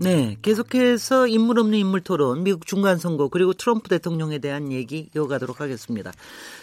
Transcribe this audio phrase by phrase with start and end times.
[0.00, 5.60] 네, 계속해서 인물 없는 인물 토론, 미국 중간 선거 그리고 트럼프 대통령에 대한 얘기 이어가도록
[5.60, 6.12] 하겠습니다.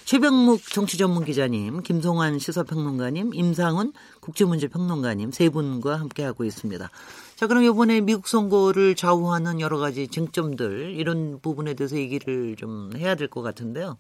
[0.06, 6.90] 최병묵 정치 전문 기자님, 김송환 시사평론가님, 임상훈 국제문제평론가님 세 분과 함께 하고 있습니다.
[7.36, 13.16] 자, 그럼 이번에 미국 선거를 좌우하는 여러 가지 쟁점들 이런 부분에 대해서 얘기를 좀 해야
[13.16, 13.98] 될 것 같은데요.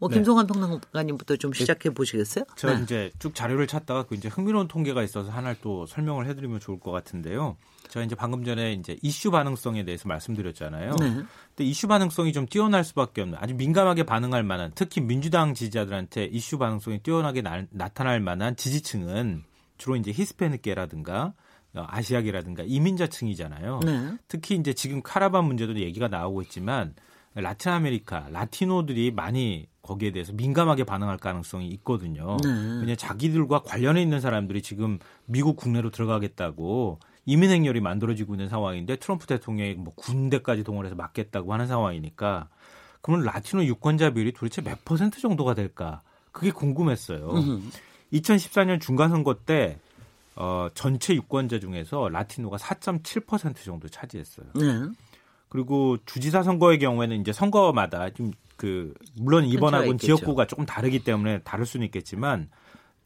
[0.00, 0.16] 뭐 네.
[0.16, 2.46] 김송환 평론가님부터 좀 시작해 보시겠어요?
[2.56, 2.82] 제가 네.
[2.82, 6.90] 이제 쭉 자료를 찾다가 그 이제 흥미로운 통계가 있어서 하나를 또 설명을 해드리면 좋을 것
[6.90, 7.58] 같은데요.
[7.88, 10.96] 제가 이제 방금 전에 이제 이슈 반응성에 대해서 말씀드렸잖아요.
[10.98, 11.06] 네.
[11.08, 16.56] 근데 이슈 반응성이 좀 뛰어날 수밖에 없는 아주 민감하게 반응할 만한 특히 민주당 지지자들한테 이슈
[16.56, 19.44] 반응성이 뛰어나게 나, 타날 만한 지지층은
[19.76, 21.34] 주로 이제 히스패닉계라든가
[21.74, 23.80] 어, 아시아계라든가 이민자층이잖아요.
[23.84, 24.12] 네.
[24.28, 26.94] 특히 이제 지금 카라반 문제도 얘기가 나오고 있지만
[27.34, 32.36] 라틴 아메리카 라티노들이 많이 거기에 대해서 민감하게 반응할 가능성이 있거든요.
[32.42, 32.48] 네.
[32.80, 39.26] 왜냐 자기들과 관련해 있는 사람들이 지금 미국 국내로 들어가겠다고 이민 행렬이 만들어지고 있는 상황인데 트럼프
[39.26, 42.48] 대통령이 뭐 군대까지 동원해서 막겠다고 하는 상황이니까
[43.02, 46.02] 그러면 라티노 유권자 비율이 도대체 몇 퍼센트 정도가 될까?
[46.32, 47.30] 그게 궁금했어요.
[47.30, 47.70] 으흠.
[48.12, 49.78] 2014년 중간 선거 때
[50.36, 54.46] 어, 전체 유권자 중에서 라티노가 4.7% 정도 차지했어요.
[54.54, 54.88] 네.
[55.50, 61.64] 그리고 주지사 선거의 경우에는 이제 선거마다 좀 그 물론 이번하고는 지역구가 조금 다르기 때문에 다를
[61.64, 62.50] 수는 있겠지만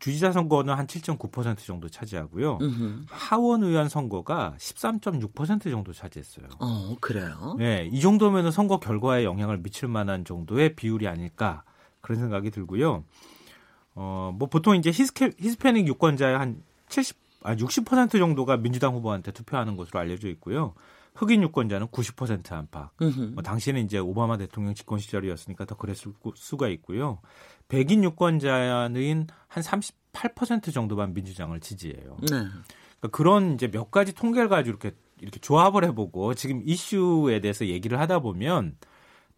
[0.01, 2.59] 주지사 선거는 한 7.9% 정도 차지하고요.
[2.61, 3.07] 으흠.
[3.09, 6.49] 하원 의원 선거가 13.6% 정도 차지했어요.
[6.59, 7.55] 어, 그래요?
[7.57, 11.63] 네, 이 정도면은 선거 결과에 영향을 미칠 만한 정도의 비율이 아닐까
[12.01, 13.05] 그런 생각이 들고요.
[13.95, 19.77] 어, 뭐 보통 이제 히스케, 히스패닉 유권자의 한 70, 아, 60% 정도가 민주당 후보한테 투표하는
[19.77, 20.75] 것으로 알려져 있고요.
[21.15, 22.93] 흑인 유권자는 90% 안팎.
[23.35, 27.21] 뭐 당시에는 이제 오바마 대통령 집권 시절이었으니까 더 그랬을 수가 있고요.
[27.69, 32.17] 백인 유권자는 한 38% 정도만 민주당을 지지해요.
[32.21, 32.27] 네.
[32.27, 38.01] 그러니까 그런 이제 몇 가지 통계를 가지고 이렇게 이렇게 조합을 해보고 지금 이슈에 대해서 얘기를
[38.01, 38.77] 하다 보면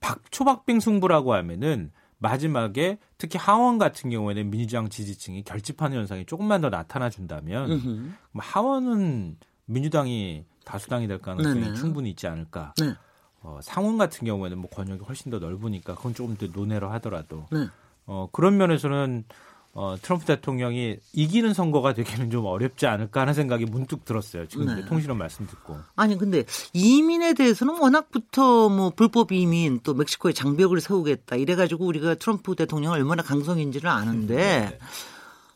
[0.01, 6.71] 박 초박빙 승부라고 하면은 마지막에 특히 하원 같은 경우에는 민주당 지지층이 결집하는 현상이 조금만 더
[6.71, 9.37] 나타나 준다면 하원은
[9.67, 11.75] 민주당이 다수당이 될 가능성이 네네.
[11.75, 12.75] 충분히 있지 않을까.
[12.79, 12.95] 네.
[13.41, 17.69] 어, 상원 같은 경우에는 뭐 권역이 훨씬 더 넓으니까 그건 조금 더 논외로 하더라도 네.
[18.05, 19.25] 어, 그런 면에서는
[19.73, 24.47] 어, 트럼프 대통령이 이기는 선거가 되기는 좀 어렵지 않을까 하는 생각이 문득 들었어요.
[24.49, 24.85] 지금 네.
[24.87, 25.77] 통신원 말씀 듣고.
[25.95, 32.57] 아니 근데 이민에 대해서는 워낙부터 뭐 불법 이민 또 멕시코에 장벽을 세우겠다 이래가지고 우리가 트럼프
[32.57, 34.79] 대통령 얼마나 강성인지를 아는데 네.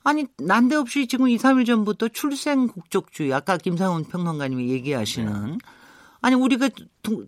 [0.02, 5.58] 아니 난데없이 지금 2, 3일 전부터 출생 국적주의 아까 김상훈 평론가님이 얘기하시는 네.
[6.22, 6.68] 아니 우리가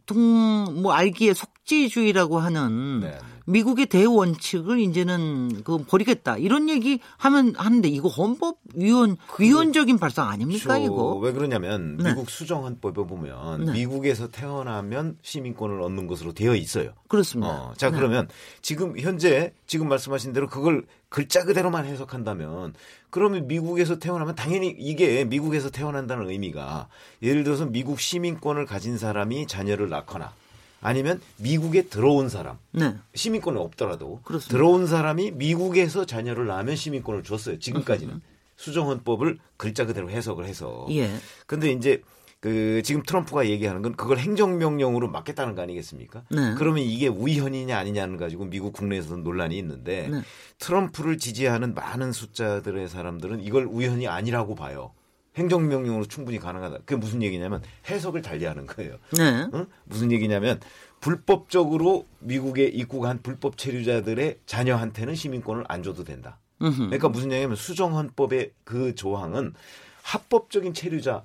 [0.07, 3.19] 동뭐 알기에 속지주의라고 하는 네.
[3.47, 10.29] 미국의 대원칙을 이제는 그 버리겠다 이런 얘기 하면 하는데 이거 헌법 위원 그 위헌적인 발상
[10.29, 10.79] 아닙니까.
[10.79, 11.17] 이거?
[11.17, 12.11] 왜 그러냐면 네.
[12.11, 13.73] 미국 수정 헌법에 보면 네.
[13.73, 16.93] 미국에서 태어나면 시민권을 얻는 것으로 되어 있어요.
[17.09, 17.51] 그렇습니다.
[17.53, 17.97] 어, 자 네.
[17.97, 18.29] 그러면
[18.61, 22.75] 지금 현재 지금 말씀하신 대로 그걸 글자 그대로만 해석한다면
[23.13, 26.89] 그러면 미국에서 태어나면 당연히 이게 미국에서 태어난다는 의미가
[27.23, 30.33] 예를 들어서 미국 시민권을 가진 사람이 자녀를 낳거나
[30.81, 32.97] 아니면 미국에 들어온 사람 네.
[33.15, 34.51] 시민권이 없더라도 그렇습니다.
[34.51, 37.59] 들어온 사람이 미국에서 자녀를 낳으면 시민권을 줬어요.
[37.59, 38.23] 지금까지는
[38.57, 40.87] 수정헌법을 글자 그대로 해석을 해서.
[40.89, 41.11] 예.
[41.47, 42.01] 근데 이제
[42.43, 46.25] 그 지금 트럼프가 얘기하는 건 그걸 행정명령으로 막겠다는 거 아니겠습니까?
[46.29, 46.55] 네.
[46.59, 50.23] 그러면 이게 위헌이냐 아니냐는 가지고 미국 국내에서 논란이 있는데 네.
[50.59, 54.93] 트럼프를 지지하는 많은 숫자들의 사람들은 이걸 위헌이 아니라고 봐요.
[55.37, 56.79] 행정명령으로 충분히 가능하다.
[56.79, 58.97] 그게 무슨 얘기냐면 해석을 달리하는 거예요.
[59.17, 59.47] 네.
[59.55, 59.67] 응?
[59.85, 60.59] 무슨 얘기냐면
[60.99, 66.41] 불법적으로 미국에 입국한 불법 체류자들의 자녀한테는 시민권을 안 줘도 된다.
[66.59, 69.55] 그러니까 무슨 얘기냐면 수정헌법의 그 조항은
[70.03, 71.23] 합법적인 체류자의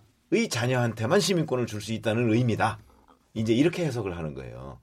[0.50, 2.80] 자녀한테만 시민권을 줄 수 있다는 의미다.
[3.34, 4.80] 이제 이렇게 해석을 하는 거예요.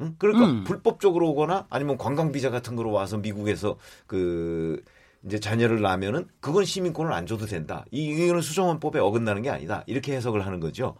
[0.00, 0.16] 응?
[0.18, 0.64] 그러니까 음.
[0.64, 3.76] 불법적으로 오거나 아니면 관광 비자 같은 거로 와서 미국에서
[4.06, 4.82] 그
[5.26, 7.84] 이제 자녀를 낳으면은 그건 시민권을 안 줘도 된다.
[7.90, 9.82] 이거는 수정헌법에 어긋나는 게 아니다.
[9.86, 10.96] 이렇게 해석을 하는 거죠.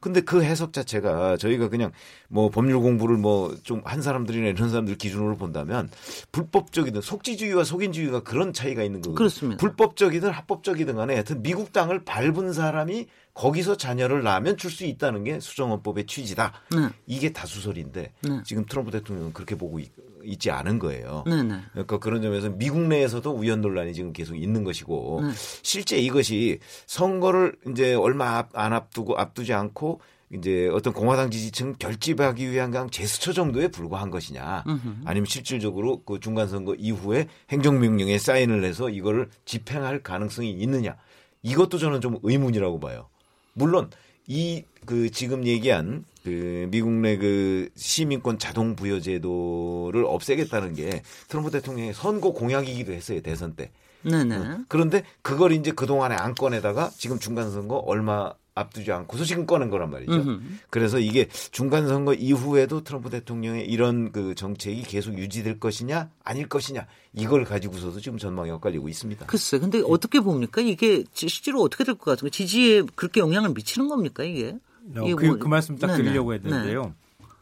[0.00, 1.90] 근데 그 해석 자체가 저희가 그냥
[2.28, 5.90] 뭐 법률 공부를 뭐 좀 한 사람들이나 이런 사람들 기준으로 본다면
[6.32, 9.14] 불법적이든 속지주의와 속인주의가 그런 차이가 있는 거거든요.
[9.16, 9.60] 그렇습니다.
[9.60, 15.40] 불법적이든 합법적이든 간에 하여튼 미국 땅을 밟은 사람이 거기서 자녀를 낳으면 줄 수 있다는 게
[15.40, 16.52] 수정헌법의 취지다.
[16.70, 16.88] 네.
[17.06, 18.40] 이게 다수설인데 네.
[18.44, 19.90] 지금 트럼프 대통령은 그렇게 보고 있,
[20.26, 21.24] 있지 않은 거예요.
[21.26, 21.60] 네네.
[21.72, 25.30] 그러니까 그런 점에서 미국 내에서도 우연 논란이 지금 계속 있는 것이고 네.
[25.62, 30.00] 실제 이것이 선거를 이제 얼마 앞, 안 앞두고 앞두지 않고
[30.32, 34.64] 이제 어떤 공화당 지지층 결집하기 위한 그냥 제스처 정도에 불과한 것이냐
[35.04, 40.96] 아니면 실질적으로 그 중간 선거 이후에 행정명령에 사인을 해서 이거를 집행할 가능성이 있느냐
[41.42, 43.08] 이것도 저는 좀 의문이라고 봐요.
[43.54, 43.90] 물론
[44.26, 51.52] 이 그 지금 얘기한 그 미국 내 그 시민권 자동 부여 제도를 없애겠다는 게 트럼프
[51.52, 53.70] 대통령의 선거 공약이기도 했어요 대선 때.
[54.02, 54.36] 네네.
[54.36, 59.46] 어, 그런데 그걸 이제 그 동안에 안 꺼내다가 지금 중간 선거 얼마 앞두지 않고서 지금
[59.46, 60.12] 꺼낸 거란 말이죠.
[60.12, 60.40] 음흠.
[60.70, 66.86] 그래서 이게 중간 선거 이후에도 트럼프 대통령의 이런 그 정책이 계속 유지될 것이냐 아닐 것이냐
[67.14, 69.26] 이걸 가지고서도 지금 전망이 엇갈리고 있습니다.
[69.26, 70.60] 글쎄, 근데 어떻게 봅니까?
[70.60, 72.30] 이게 실제로 어떻게 될 것 같은가?
[72.30, 74.56] 지지에 그렇게 영향을 미치는 겁니까 이게?
[74.96, 76.02] 어, 그, 뭐, 그 말씀 딱 네네.
[76.02, 76.82] 드리려고 했는데요.
[76.82, 76.92] 네.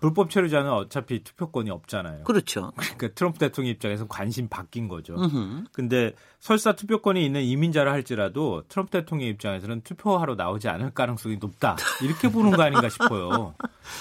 [0.05, 2.25] 불법 체류자는 어차피 투표권이 없잖아요.
[2.25, 2.73] 그렇죠.
[2.76, 5.14] 그러니까 트럼프 대통령 입장에서 관심 바뀐 거죠.
[5.14, 5.64] 으흠.
[5.73, 11.76] 근데 설사 투표권이 있는 이민자를 할지라도 트럼프 대통령 입장에서는 투표하러 나오지 않을 가능성이 높다.
[12.02, 13.55] 이렇게 보는 거 아닌가 싶어요.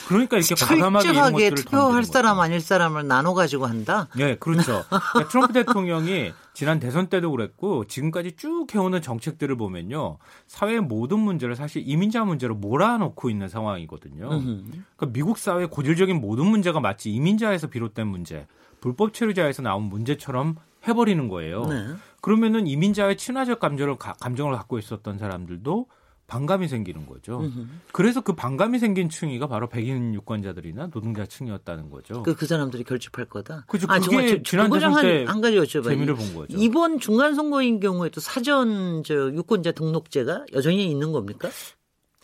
[0.09, 4.09] 그러니까 이렇게 과감하게 이런 것들을 투표할 사람 아닐 사람을 나눠 가지고 한다.
[4.17, 4.83] 네, 그렇죠.
[4.89, 10.17] 그러니까 트럼프 대통령이 지난 대선 때도 그랬고 지금까지 쭉 해오는 정책들을 보면요
[10.47, 14.29] 사회의 모든 문제를 사실 이민자 문제로 몰아넣고 있는 상황이거든요.
[14.29, 18.47] 그러니까 미국 사회 고질적인 모든 문제가 마치 이민자에서 비롯된 문제,
[18.81, 20.55] 불법 체류자에서 나온 문제처럼
[20.87, 21.65] 해버리는 거예요.
[21.65, 21.87] 네.
[22.21, 25.87] 그러면은 이민자의 친화적 감정을 감정을 갖고 있었던 사람들도
[26.27, 27.41] 반감이 생기는 거죠.
[27.41, 27.81] 으흠.
[27.91, 32.23] 그래서 그 반감이 생긴 층위가 바로 백인 유권자들이나 노동자층이었다는 거죠.
[32.23, 33.65] 그, 그 사람들이 결집할 거다.
[33.67, 33.87] 그죠.
[33.89, 35.89] 아, 그게 지난 대선 때 한, 가지 여쭤봐요.
[35.89, 36.57] 재미를 본 거죠.
[36.57, 41.49] 이번 중간 선거인 경우에도 사전 저 유권자 등록제가 여전히 있는 겁니까?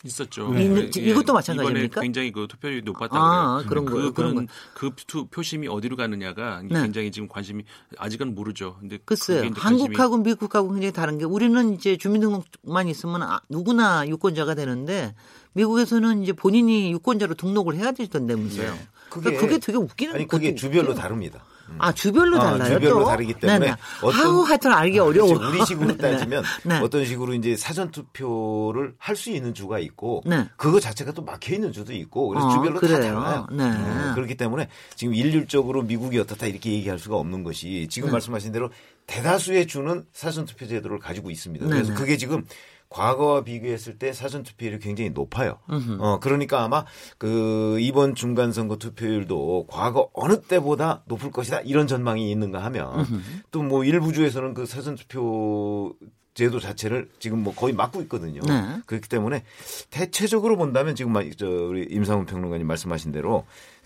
[0.04, 0.50] 있었죠.
[0.52, 0.64] 네.
[0.64, 2.00] 있는, 예, 이것도 마찬가지입니까?
[2.00, 6.82] 굉장히 그 투표율이 높았다고 아, 요 그런 거 그런 그 투, 표심이 어디로 가느냐가 네.
[6.82, 7.64] 굉장히 지금 관심이
[7.98, 8.76] 아직은 모르죠.
[8.80, 9.50] 근데 글쎄요.
[9.54, 15.14] 한국하고 미국하고 굉장히 다른 게 우리는 이제 주민등록만 있으면 아, 누구나 유권자가 되는데
[15.52, 18.72] 미국에서는 이제 본인이 유권자로 등록을 해야 되던데면서요.
[18.72, 18.80] 네.
[19.10, 21.44] 그게, 그게 되게 웃기는 아니 그게 주별로 다릅니다.
[21.78, 22.74] 아 주별로 어, 달라요.
[22.74, 23.04] 주별로 또?
[23.06, 23.76] 다르기 때문에 네네.
[24.02, 25.30] 어떤 아우 하여튼 알기 아, 어려워.
[25.48, 26.78] 우리 식으로 따지면 네.
[26.78, 30.48] 어떤 식으로 이제 사전 투표를 할 수 있는 주가 있고 네.
[30.56, 32.96] 그거 자체가 또 막혀 있는 주도 있고 그래서 어, 주별로 그래요.
[32.96, 33.46] 다 달라요.
[33.52, 33.64] 네.
[33.64, 38.12] 음, 그렇기 때문에 지금 일률적으로 미국이 어떻다 이렇게 얘기할 수가 없는 것이 지금 네.
[38.12, 38.70] 말씀하신 대로
[39.06, 41.66] 대다수의 주는 사전 투표 제도를 가지고 있습니다.
[41.66, 42.44] 그래서 그게 지금
[42.90, 45.58] 과거와 비교했을 때 사전 투표율이 굉장히 높아요.
[46.00, 46.84] 어 그러니까 아마
[47.18, 53.06] 그 이번 중간 선거 투표율도 과거 어느 때보다 높을 것이다 이런 전망이 있는가 하면
[53.52, 55.94] 또 뭐 일부 주에서는 그 사전 투표
[56.34, 58.40] 제도 자체를 지금 뭐 거의 막고 있거든요.
[58.42, 58.80] 네.
[58.86, 59.44] 그렇기 때문에
[59.90, 63.44] 대체적으로 본다면 지금 저 우리 임상훈 평론가님 말씀하신 대로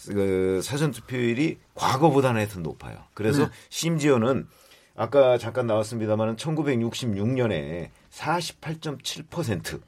[0.08, 2.96] 그 사전 투표율이 과거보다는 하여튼 높아요.
[3.14, 3.50] 그래서 네.
[3.70, 4.46] 심지어는
[4.96, 9.80] 아까 잠깐 나왔습니다만은 1966년에 48.7%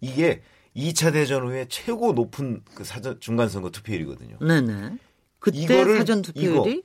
[0.00, 0.42] 이게
[0.76, 4.38] 2차 대전 후에 최고 높은 그 사전 중간 선거 투표율이거든요.
[4.38, 4.98] 네네.
[5.40, 6.82] 그때 이거를, 사전 투표율이 이거,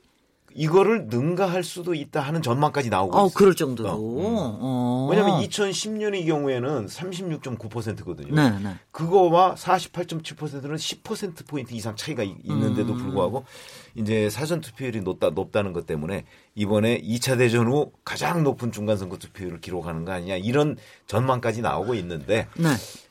[0.54, 3.34] 이거를 능가할 수도 있다 하는 전망까지 나오고 어, 있어요.
[3.34, 3.88] 그럴 정도로.
[3.90, 3.96] 어.
[3.96, 4.34] 음.
[4.60, 5.08] 어.
[5.10, 8.34] 왜냐하면 2010년의 경우에는 36.9%거든요.
[8.34, 8.76] 네, 네.
[8.90, 12.98] 그거와 48.7%는 10% 포인트 이상 차이가 있는데도 음.
[12.98, 13.44] 불구하고
[13.94, 16.24] 이제 사전 투표율이 높다 높다는 것 때문에
[16.54, 21.94] 이번에 2차 대전 후 가장 높은 중간 선거 투표율을 기록하는 거 아니냐 이런 전망까지 나오고
[21.94, 22.68] 있는데 네.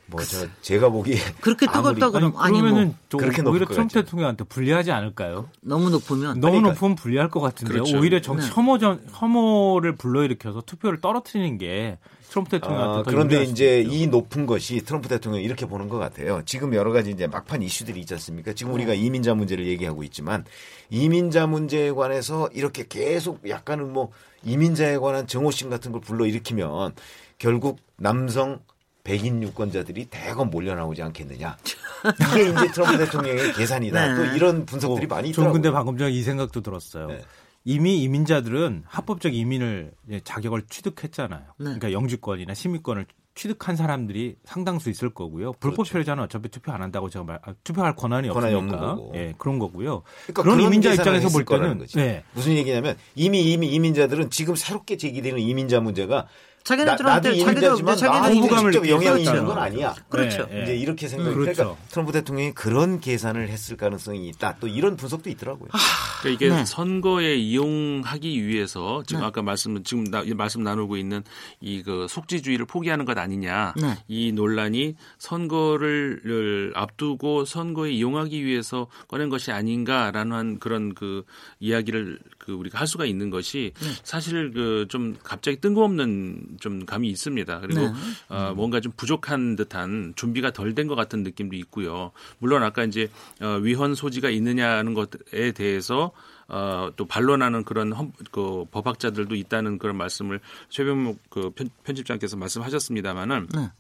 [0.07, 5.49] 뭐저 제가 보기 그렇게 뜨겁다 그러면 아니, 그러면은 뭐 그렇게 오히려 트럼프 대통령한테 불리하지 않을까요?
[5.61, 6.69] 너무 높으면 너무 그러니까.
[6.71, 7.83] 높으면 불리할 것 같은데요.
[7.83, 7.99] 그렇죠.
[7.99, 8.53] 오히려 정치 네.
[8.53, 11.97] 혐오전 혐오를 불러일으켜서 투표를 떨어뜨리는 게
[12.33, 16.41] 트럼프 대통령한테 아, 그런데 이제 이 높은 것이 트럼프 대통령이 이렇게 보는 것 같아요.
[16.47, 18.53] 지금 여러 가지 이제 막판 이슈들이 있지 않습니까?
[18.53, 18.97] 지금 우리가 네.
[18.97, 20.43] 이민자 문제를 얘기하고 있지만
[20.89, 24.09] 이민자 문제에 관해서 이렇게 계속 약간은 뭐
[24.43, 26.95] 이민자에 관한 정오심 같은 걸 불러 일으키면
[27.37, 28.61] 결국 남성
[29.03, 31.55] 백인 유권자들이 대거 몰려 나오지 않겠느냐.
[32.31, 34.07] 이게 이제 트럼프 대통령의 계산이다.
[34.07, 34.15] 네.
[34.15, 35.51] 또 이런 분석들이 어, 많이 있더라고요.
[35.51, 37.07] 저는 근데 방금 전에 이 생각도 들었어요.
[37.09, 37.21] 네.
[37.65, 39.93] 이미 이민자들은 합법적 이민을
[40.23, 41.41] 자격을 취득했잖아요.
[41.41, 41.63] 네.
[41.63, 43.05] 그러니까 영주권이나 시민권을
[43.35, 45.53] 취득한 사람들이 상당수 있을 거고요.
[45.53, 45.93] 불법 그렇죠.
[45.93, 48.97] 체류자는 어차피 투표 안 한다고 제가 말, 아, 투표할 권한이, 권한이 없으니까.
[49.15, 50.03] 예, 그런 거고요.
[50.27, 51.97] 그러니까 그런 이민자 입장에서 볼 때는 거지.
[51.97, 52.23] 네.
[52.33, 56.27] 무슨 얘기냐면 이미 이미 이민자들은 지금 새롭게 제기되는 이민자 문제가
[56.63, 59.61] 자기네들한테 자기들 자기들 직접 영향이 있는 건 그렇죠.
[59.61, 59.95] 아니야.
[60.09, 60.47] 그렇죠.
[60.49, 61.27] 네, 이제 이렇게 생각.
[61.27, 61.77] 음, 그러니까 그렇죠.
[61.89, 64.57] 트럼프 대통령이 그런 계산을 했을 가능성이 있다.
[64.59, 65.69] 또 이런 분석도 있더라고요.
[65.73, 65.77] 아,
[66.21, 66.65] 그러니까 이게 네.
[66.65, 69.27] 선거에 이용하기 위해서 지금 네.
[69.27, 71.23] 아까 말씀 지금 나, 말씀 나누고 있는
[71.61, 73.97] 이 그 속지주의를 포기하는 것 아니냐 네.
[74.07, 81.23] 이 논란이 선거를 앞두고 선거에 이용하기 위해서 꺼낸 것이 아닌가라는 그런 그
[81.59, 83.87] 이야기를 그 우리가 할 수가 있는 것이 네.
[84.03, 87.59] 사실 그 좀 갑자기 뜬금없는 좀 감이 있습니다.
[87.61, 87.93] 그리고 네.
[88.29, 92.11] 어, 뭔가 좀 부족한 듯한 준비가 덜 된 것 같은 느낌도 있고요.
[92.39, 93.09] 물론 아까 이제
[93.41, 96.11] 어, 위헌 소지가 있느냐는 것에 대해서
[96.49, 103.47] 어, 또 반론하는 그런 헌, 그 법학자들도 있다는 그런 말씀을 최병목 그 편, 편집장께서 말씀하셨습니다마는
[103.55, 103.71] 네.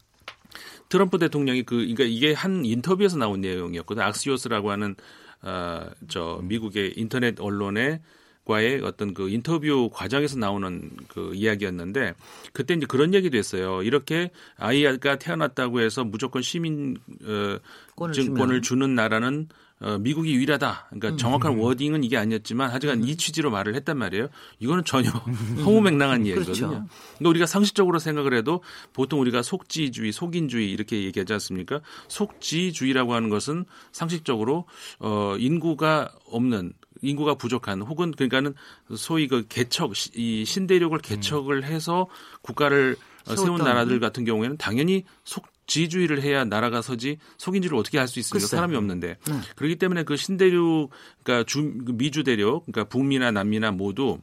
[0.89, 4.01] 트럼프 대통령이 그 그러니까 이게 한 인터뷰에서 나온 내용이었거든.
[4.03, 4.95] 악시오스라고 하는
[5.41, 8.01] 어, 저 미국의 인터넷 언론에
[8.45, 12.13] 과의 어떤 그 인터뷰 과정에서 나오는 그 이야기였는데
[12.51, 13.81] 그때 이제 그런 얘기도 했어요.
[13.83, 19.47] 이렇게 아이가 태어났다고 해서 무조건 시민 어, 증권을 주는 나라는
[19.83, 20.87] 어, 미국이 유일하다.
[20.89, 21.17] 그러니까 음.
[21.17, 23.07] 정확한 워딩은 이게 아니었지만 하여간 음.
[23.07, 24.29] 이 취지로 말을 했단 말이에요.
[24.59, 25.09] 이거는 전혀
[25.65, 26.25] 허무맹랑한 음.
[26.25, 26.67] 이야기거든요.
[26.67, 26.87] 그렇죠.
[27.17, 28.61] 그러니까 우리가 상식적으로 생각을 해도
[28.93, 31.81] 보통 우리가 속지주의, 속인주의 이렇게 얘기하지 않습니까?
[32.07, 34.65] 속지주의라고 하는 것은 상식적으로
[34.99, 36.73] 어 인구가 없는
[37.03, 38.55] 인구가 부족한 혹은 그러니까는
[38.95, 42.07] 소위 그 개척 이 신대륙을 개척을 해서
[42.41, 42.95] 국가를
[43.25, 48.43] 세운 나라들 같은 경우에는 당연히 속 지주의를 해야 나라가 서지 속인지를 어떻게 할 수 있습니까?
[48.43, 48.55] 글쎄.
[48.57, 49.17] 사람이 없는데.
[49.25, 49.39] 네.
[49.55, 50.91] 그렇기 때문에 그 신대륙,
[51.23, 54.19] 그러니까 주, 그 미주 대륙, 그러니까 북미나 남미나 모두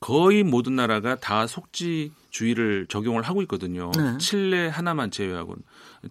[0.00, 3.90] 거의 모든 나라가 다 속지주의를 적용을 하고 있거든요.
[3.94, 4.16] 네.
[4.18, 5.62] 칠레 하나만 제외하고는.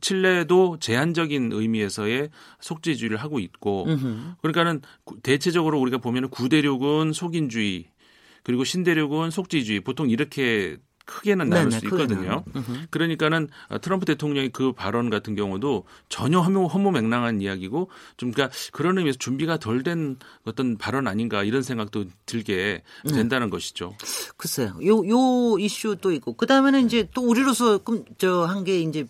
[0.02, 2.30] 칠레도 제한적인 의미에서의
[2.60, 4.36] 속지주의를 하고 있고 으흠.
[4.42, 4.82] 그러니까는
[5.24, 7.86] 대체적으로 우리가 보면은 구대륙은 속인주의
[8.44, 10.78] 그리고 신대륙은 속지주의 보통 이렇게
[11.10, 12.44] 크게는 나눌 네네, 수 있거든요.
[12.92, 13.50] 그러니까는
[13.82, 19.58] 트럼프 대통령의 그 발언 같은 경우도 전혀 허무, 허무맹랑한 이야기고 좀 그러니까 그런 의미에서 준비가
[19.58, 23.12] 덜 된 어떤 발언 아닌가 이런 생각도 들게 네.
[23.12, 23.52] 된다는 네.
[23.52, 23.96] 것이죠.
[24.38, 24.78] 글쎄요.
[24.86, 27.80] 요, 요 이슈도 있고 그다음에는 이제 또 우리로서
[28.20, 29.08] 저한 게 이제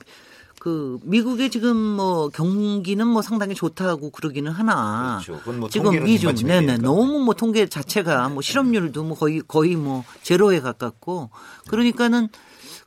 [0.59, 5.21] 그 미국의 지금 뭐 경기는 뭐 상당히 좋다고 그러기는 하나.
[5.23, 5.51] 그렇죠.
[5.53, 6.77] 뭐 지금 미중 네네.
[6.77, 11.29] 너무 뭐 통계 자체가 뭐 실업률도 뭐 거의 거의 뭐 제로에 가깝고
[11.67, 12.27] 그러니까는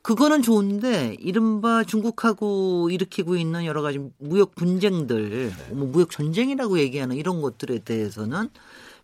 [0.03, 7.41] 그거는 좋은데 이른바 중국하고 일으키고 있는 여러 가지 무역 분쟁들 뭐 무역 전쟁이라고 얘기하는 이런
[7.41, 8.51] 것들에 대해서는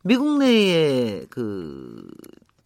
[0.03, 2.05] 미국 내에 그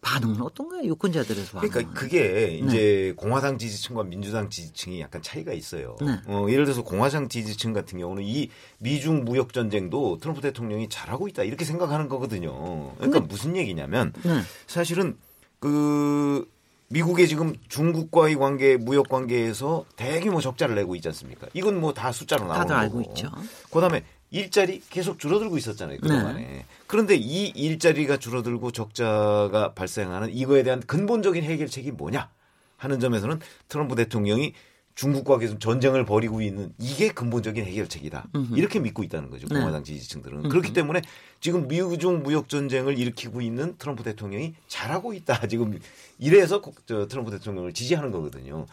[0.03, 0.83] 반응은 어떤가요?
[0.83, 1.69] 유권자들에서 반응.
[1.69, 3.11] 그러니까 그게 이제 네.
[3.15, 5.95] 공화당 지지층과 민주당 지지층이 약간 차이가 있어요.
[6.01, 6.19] 네.
[6.27, 11.43] 어, 예를 들어서 공화당 지지층 같은 경우는 이 미중 무역 전쟁도 트럼프 대통령이 잘하고 있다
[11.43, 12.93] 이렇게 생각하는 거거든요.
[12.97, 14.41] 그러니까 근데, 무슨 얘기냐면 네.
[14.67, 15.17] 사실은
[15.59, 16.47] 그
[16.89, 21.47] 미국의 지금 중국과의 관계, 무역 관계에서 대규모 적자를 내고 있지 않습니까?
[21.53, 23.31] 이건 뭐 다 숫자로 나오는 다들 알고 있죠.
[23.71, 26.41] 그다음에 일자리 계속 줄어들고 있었잖아요 그동안에.
[26.41, 26.65] 네.
[26.87, 32.29] 그런데 이 일자리가 줄어들고 적자가 발생하는 이거에 대한 근본적인 해결책이 뭐냐
[32.77, 34.53] 하는 점에서는 트럼프 대통령이
[34.95, 38.27] 중국과 계속 전쟁을 벌이고 있는 이게 근본적인 해결책이다.
[38.35, 38.57] 음흠.
[38.57, 39.47] 이렇게 믿고 있다는 거죠.
[39.47, 39.55] 네.
[39.55, 40.39] 공화당 지지층들은.
[40.39, 40.49] 음흠.
[40.49, 41.01] 그렇기 때문에
[41.39, 45.45] 지금 미중 무역 전쟁을 일으키고 있는 트럼프 대통령이 잘하고 있다.
[45.47, 45.79] 지금
[46.17, 48.65] 이래서 저 트럼프 대통령을 지지하는 거거든요.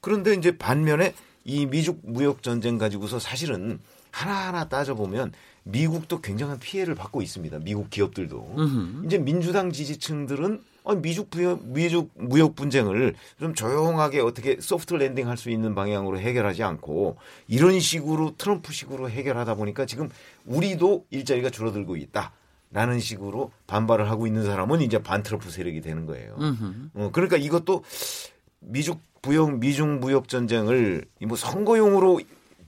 [0.00, 3.78] 그런데 이제 반면에 이 미중 무역 전쟁 가지고서 사실은
[4.16, 5.32] 하나하나 따져보면
[5.64, 7.58] 미국도 굉장한 피해를 받고 있습니다.
[7.58, 8.54] 미국 기업들도.
[8.56, 9.02] 으흠.
[9.04, 15.36] 이제 민주당 지지층들은 어, 미중 부역, 미중 무역 분쟁을 좀 조용하게 어떻게 soft landing 할
[15.36, 17.18] 수 있는 방향으로 해결하지 않고
[17.48, 20.08] 이런 식으로 트럼프식으로 해결하다 보니까 지금
[20.46, 22.32] 우리도 일자리가 줄어들고 있다.
[22.72, 26.36] 라는 식으로 반발을 하고 있는 사람은 이제 반트럼프 세력이 되는 거예요.
[26.94, 27.84] 어, 그러니까 이것도
[28.60, 32.20] 미중 부역 미중 무역 전쟁을 뭐 선거용으로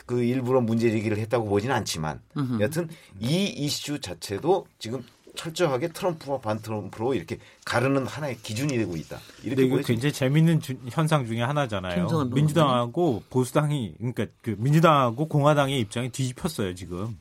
[0.09, 2.61] 그 일부러 문제 제기를 했다고 보지는 않지만 으흠.
[2.61, 2.88] 여하튼
[3.21, 5.05] 이 이슈 자체도 지금
[5.37, 9.19] 철저하게 트럼프와 반트럼프로 이렇게 가르는 하나의 기준이 되고 있다.
[9.45, 12.31] 이렇게 이거 굉장히 재밌는 주, 현상 중에 하나잖아요.
[12.33, 17.17] 민주당하고 보수당이 그러니까 그 민주당하고 공화당의 입장이 뒤집혔어요 지금.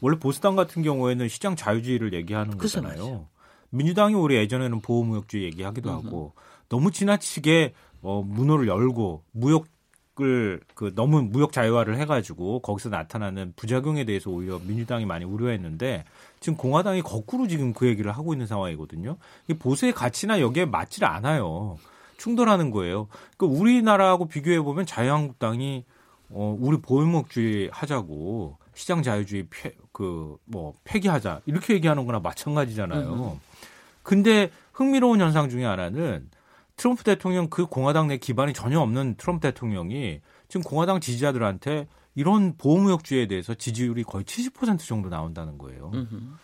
[0.00, 3.28] 원래 보수당 같은 경우에는 시장 자유주의를 얘기하는 거잖아요.
[3.70, 6.06] 민주당이 우리 예전에는 보호무역주의 얘기하기도 으흠.
[6.06, 6.32] 하고
[6.68, 9.66] 너무 지나치게 어, 문호를 열고 무역
[10.20, 16.04] 을 그 너무 무역 자유화를 해가지고 거기서 나타나는 부작용에 대해서 오히려 민주당이 많이 우려했는데
[16.40, 19.16] 지금 공화당이 거꾸로 지금 그 얘기를 하고 있는 상황이거든요.
[19.48, 21.78] 이 보수의 가치나 여기에 맞질 않아요.
[22.18, 23.08] 충돌하는 거예요.
[23.36, 25.84] 그러니까 우리나라하고 비교해 보면 자유한국당이
[26.30, 29.46] 어 우리 보유목주의 하자고 시장 자유주의
[29.92, 33.12] 그 뭐 폐기하자 이렇게 얘기하는 거나 마찬가지잖아요.
[33.34, 33.40] 음.
[34.02, 36.28] 근데 흥미로운 현상 중에 하나는
[36.76, 43.26] 트럼프 대통령 그 공화당 내 기반이 전혀 없는 트럼프 대통령이 지금 공화당 지지자들한테 이런 보호무역주의에
[43.26, 45.90] 대해서 지지율이 거의 70% 정도 나온다는 거예요.
[45.94, 46.38] 으흠.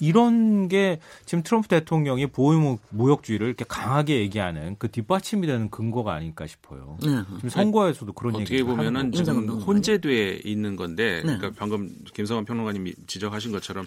[0.00, 6.98] 이런 게 지금 트럼프 대통령이 보호무역주의를 이렇게 강하게 얘기하는 그 뒷받침이 되는 근거가 아닐까 싶어요.
[7.00, 7.22] 네.
[7.36, 11.36] 지금 선거에서도 그런 어떻게 얘기 보면은 지금 혼재돼 있는 건데, 네.
[11.36, 13.86] 그러니까 방금 김성환 평론가님이 지적하신 것처럼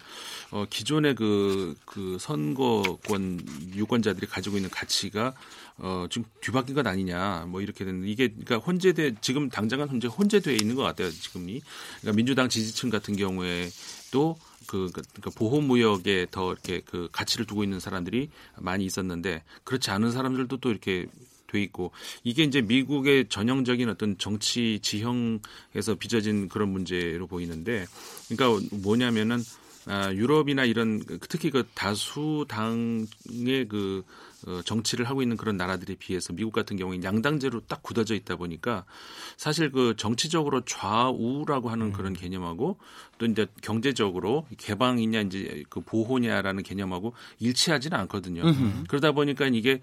[0.52, 3.42] 어, 기존의 그, 그 선거권
[3.76, 5.34] 유권자들이 가지고 있는 가치가
[5.84, 10.56] 어, 지금 뒤바뀐 것 아니냐, 뭐 이렇게 되는 이게 그러니까 혼재돼 지금 당장은 혼재 혼재돼
[10.56, 11.10] 있는 것 같아요.
[11.10, 11.62] 지금이
[12.02, 17.64] 그러니까 민주당 지지층 같은 경우에도 그, 그, 그 보호 무역에 더 이렇게 그 가치를 두고
[17.64, 21.08] 있는 사람들이 많이 있었는데 그렇지 않은 사람들도 또 이렇게
[21.48, 21.92] 돼 있고
[22.24, 27.86] 이게 이제 미국의 전형적인 어떤 정치 지형에서 빚어진 그런 문제로 보이는데
[28.30, 29.44] 그러니까 뭐냐면은
[29.88, 33.08] 아, 유럽이나 이런 특히 그 다수당의
[33.68, 34.31] 그 어,
[34.64, 38.86] 정치를 하고 있는 그런 나라들에 비해서 미국 같은 경우에 양당제로 딱 굳어져 있다 보니까
[39.38, 41.94] 사실 그 정치적으로 좌우라고 하는 음.
[41.94, 42.78] 그런 개념하고
[43.18, 48.44] 또 이제 경제적으로 개방이냐 이제 그 보호냐라는 개념하고 일치하지는 않거든요.
[48.44, 48.84] 음흠.
[48.88, 49.82] 그러다 보니까 이게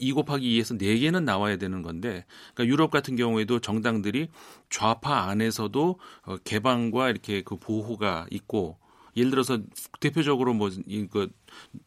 [0.00, 4.28] 이 곱하기 2에서 4개는 나와야 되는 건데 그러니까 유럽 같은 경우에도 정당들이
[4.68, 8.81] 좌파 안에서도 어, 개방과 이렇게 그 보호가 있고
[9.16, 9.58] 예를 들어서
[10.00, 11.28] 대표적으로 뭐 이거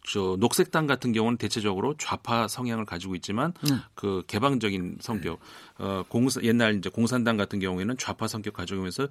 [0.07, 3.81] 저 녹색당 같은 경우는 대체적으로 좌파 성향을 가지고 있지만 음.
[3.95, 5.39] 그 개방적인 성격
[5.77, 9.07] 어 공사 옛날 이제 공산당 같은 경우에는 좌파 성격 가지고면서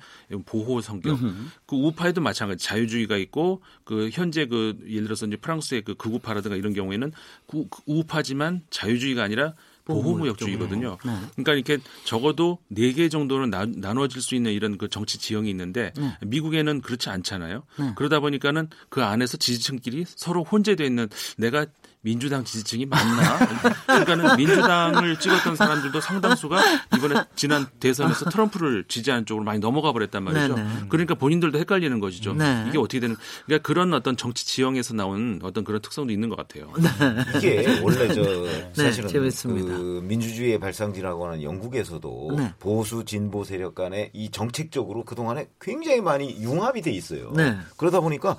[0.47, 1.35] 보호 성격 음흠.
[1.67, 6.73] 그 우파에도 마찬가지 자유주의가 있고 그 현재 그 예를 들어서 이제 프랑스의 그 극우파라든가 이런
[6.73, 7.13] 경우에는
[7.47, 10.99] 그 우파지만 자유주의가 아니라 보호무역주의거든요.
[11.05, 11.17] 네.
[11.37, 15.93] 그러니까 이렇게 적어도 네 개 정도는 나, 나눠질 수 있는 이런 그 정치 지형이 있는데
[15.97, 16.17] 네.
[16.25, 17.65] 미국에는 그렇지 않잖아요.
[17.79, 17.93] 네.
[17.97, 21.67] 그러다 보니까는 그 안에서 지지층끼리 서로 혼재되어 있는 내가
[22.05, 23.39] 민주당 지지층이 많나?
[23.87, 26.61] 그러니까는 민주당을 찍었던 사람들도 상당수가
[26.99, 30.55] 이번에 지난 대선에서 트럼프를 지지하는 쪽으로 많이 넘어가 버렸단 말이죠.
[30.55, 30.71] 네네.
[30.91, 32.35] 그러니까 본인들도 헷갈리는 것이죠.
[32.35, 32.67] 네.
[32.69, 33.17] 이게 어떻게 되는?
[33.47, 36.71] 그러니까 그런 어떤 정치 지형에서 나온 어떤 그런 특성도 있는 것 같아요.
[36.77, 37.39] 네.
[37.39, 42.53] 이게 원래 저 네, 사실은 그 민주주의의 발상지라고 하는 영국에서도 네.
[42.59, 47.33] 보수 진보 세력 간에 이 정책적으로 그 동안에 굉장히 많이 융합이 돼 있어요.
[47.35, 47.57] 네.
[47.79, 48.37] 그러다 보니까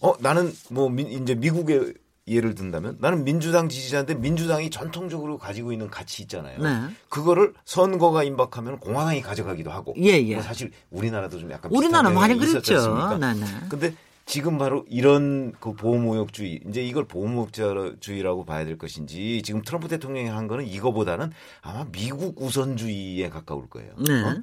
[0.00, 1.94] 어 나는 뭐 미, 이제 미국의
[2.28, 6.62] 예를 든다면 나는 민주당 지지자인데 민주당이 전통적으로 가지고 있는 가치 있잖아요.
[6.62, 6.94] 네.
[7.08, 9.94] 그거를 선거가 임박하면 공화당이 가져가기도 하고.
[9.98, 10.34] 예, 예.
[10.34, 13.16] 뭐 사실 우리나라도 좀 약간 우리나라 많이 그랬죠.
[13.18, 13.46] 네, 네.
[13.68, 13.94] 근데
[14.28, 20.48] 지금 바로 이런 그 보호무역주의 이제 이걸 보호무역주의라고 봐야 될 것인지 지금 트럼프 대통령이 한
[20.48, 23.90] 거는 이거보다는 아마 미국 우선주의에 가까울 거예요.
[24.06, 24.22] 네.
[24.22, 24.42] 어?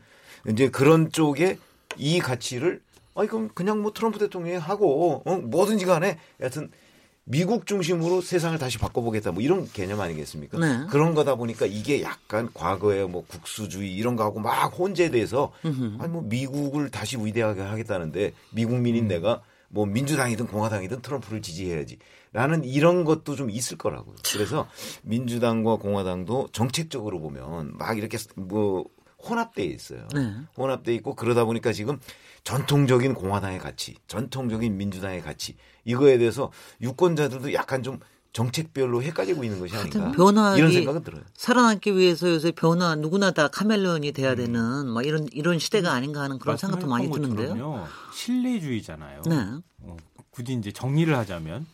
[0.50, 1.60] 이제 그런 쪽에
[1.98, 2.82] 이 가치를
[3.14, 5.38] 아 이건 그냥 뭐 트럼프 대통령이 하고 어?
[5.38, 6.72] 뭐든지 간에 여하튼
[7.28, 10.60] 미국 중심으로 세상을 다시 바꿔보겠다 뭐 이런 개념 아니겠습니까?
[10.60, 10.86] 네.
[10.90, 15.98] 그런 거다 보니까 이게 약간 과거에 뭐 국수주의 이런 거하고 막 혼재돼서 음흠.
[16.00, 19.08] 아니 뭐 미국을 다시 위대하게 하겠다는데 미국민인 음.
[19.08, 21.98] 내가 뭐 민주당이든 공화당이든 트럼프를 지지해야지.
[22.32, 24.18] 라는 이런 것도 좀 있을 거라고요.
[24.34, 24.68] 그래서
[25.04, 28.86] 민주당과 공화당도 정책적으로 보면 막 이렇게 뭐
[29.28, 30.08] 혼합돼 있어요.
[30.14, 30.34] 네.
[30.58, 32.00] 혼합돼 있고 그러다 보니까 지금
[32.44, 38.00] 전통적인 공화당의 가치, 전통적인 민주당의 가치 이거에 대해서 유권자들도 약간 좀
[38.34, 41.22] 정책별로 헷갈리고 있는 것이 아닌가 변화 이런 생각은 들어요.
[41.36, 44.36] 살아남기 위해서 요새 변화 누구나 다 카멜레온이 돼야 음.
[44.36, 47.88] 되는 뭐 이런 이런 시대가 아닌가 하는 그런 생각도 많이 드는데요.
[48.14, 49.22] 신뢰주의잖아요.
[49.26, 49.36] 네.
[49.84, 49.96] 어,
[50.32, 51.66] 굳이 이제 정리를 하자면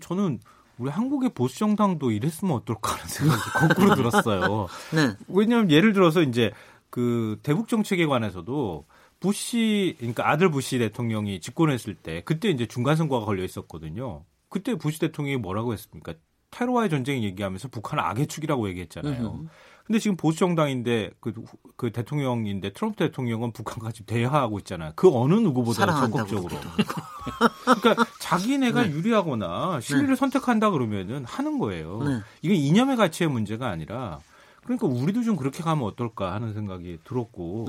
[0.00, 0.40] 저는
[0.78, 4.66] 우리 한국의 보수 정당도 이랬으면 어떨까 하는 생각이 거꾸로 들었어요.
[4.92, 5.14] 네.
[5.28, 6.50] 왜냐하면 예를 들어서 이제
[6.90, 8.86] 그 대북 정책에 관해서도
[9.22, 14.24] 부시 그러니까 아들 부시 대통령이 집권했을 때 그때 이제 중간 선거가 걸려 있었거든요.
[14.48, 16.14] 그때 부시 대통령이 뭐라고 했습니까?
[16.50, 19.40] 테러와의 전쟁 얘기하면서 북한 악의 축이라고 얘기했잖아요.
[19.40, 19.48] 음.
[19.86, 21.32] 근데 지금 보수 정당인데 그,
[21.76, 24.92] 그 대통령인데 트럼프 대통령은 북한과 지금 대화하고 있잖아요.
[24.94, 26.56] 그 어느 누구보다 적극적으로.
[27.82, 28.90] 그러니까 자기네가 네.
[28.90, 30.16] 유리하거나 실리를 네.
[30.16, 32.02] 선택한다 그러면은 하는 거예요.
[32.02, 32.20] 네.
[32.42, 34.20] 이게 이념의 가치의 문제가 아니라
[34.62, 37.66] 그러니까 우리도 좀 그렇게 가면 어떨까 하는 생각이 들었고.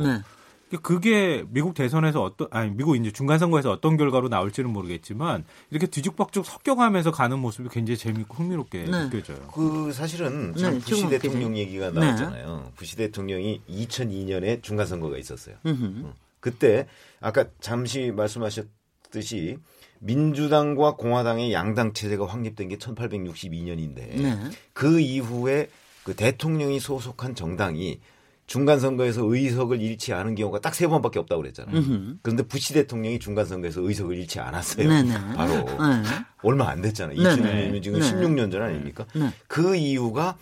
[0.74, 0.80] 네.
[0.82, 6.46] 그게 미국 대선에서 어떤 아니 미국 이제 중간 선거에서 어떤 결과로 나올지는 모르겠지만 이렇게 뒤죽박죽
[6.46, 9.10] 섞여가면서 가는 모습이 굉장히 재밌고 흥미롭게 네.
[9.10, 9.48] 느껴져요.
[9.54, 12.00] 그 사실은 참 네, 부시 대통령 얘기가 네.
[12.00, 12.64] 나왔잖아요.
[12.66, 12.72] 네.
[12.76, 15.56] 부시 대통령이 2002년에 중간 선거가 있었어요.
[15.66, 16.14] 음.
[16.40, 16.88] 그때
[17.22, 19.58] 아까 잠시 말씀하셨듯이
[20.00, 25.70] 민주당과 공화당의 양당 체제가 확립된 게 1862년인데 그 이후에
[26.04, 28.02] 그 대통령이 소속한 정당이
[28.46, 31.76] 중간 선거에서 의석을 잃지 않은 경우가 딱 세 번밖에 없다고 그랬잖아요.
[31.78, 32.20] 으흠.
[32.22, 34.88] 그런데 부시 대통령이 중간 선거에서 의석을 잃지 않았어요.
[34.90, 35.14] 네네.
[35.36, 36.04] 바로 네.
[36.42, 37.16] 얼마 안 됐잖아요.
[37.18, 38.12] 2000년이면 지금 네.
[38.12, 39.06] 16년 전 아닙니까?
[39.16, 39.30] 네.
[39.48, 40.38] 그 이유가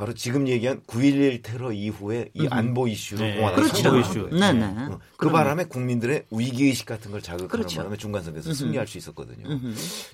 [0.00, 3.36] 바로 지금 얘기한 9.11 테러 이후에 이 안보 이슈로 네.
[3.36, 3.98] 공화당이 그렇죠.
[3.98, 4.28] 이슈.
[4.32, 4.64] 네, 네.
[4.64, 7.76] 어, 그 바람에 국민들의 위기의식 같은 걸 자극하는 그렇죠.
[7.76, 9.46] 바람에 중간선거에서 승리할 수 있었거든요.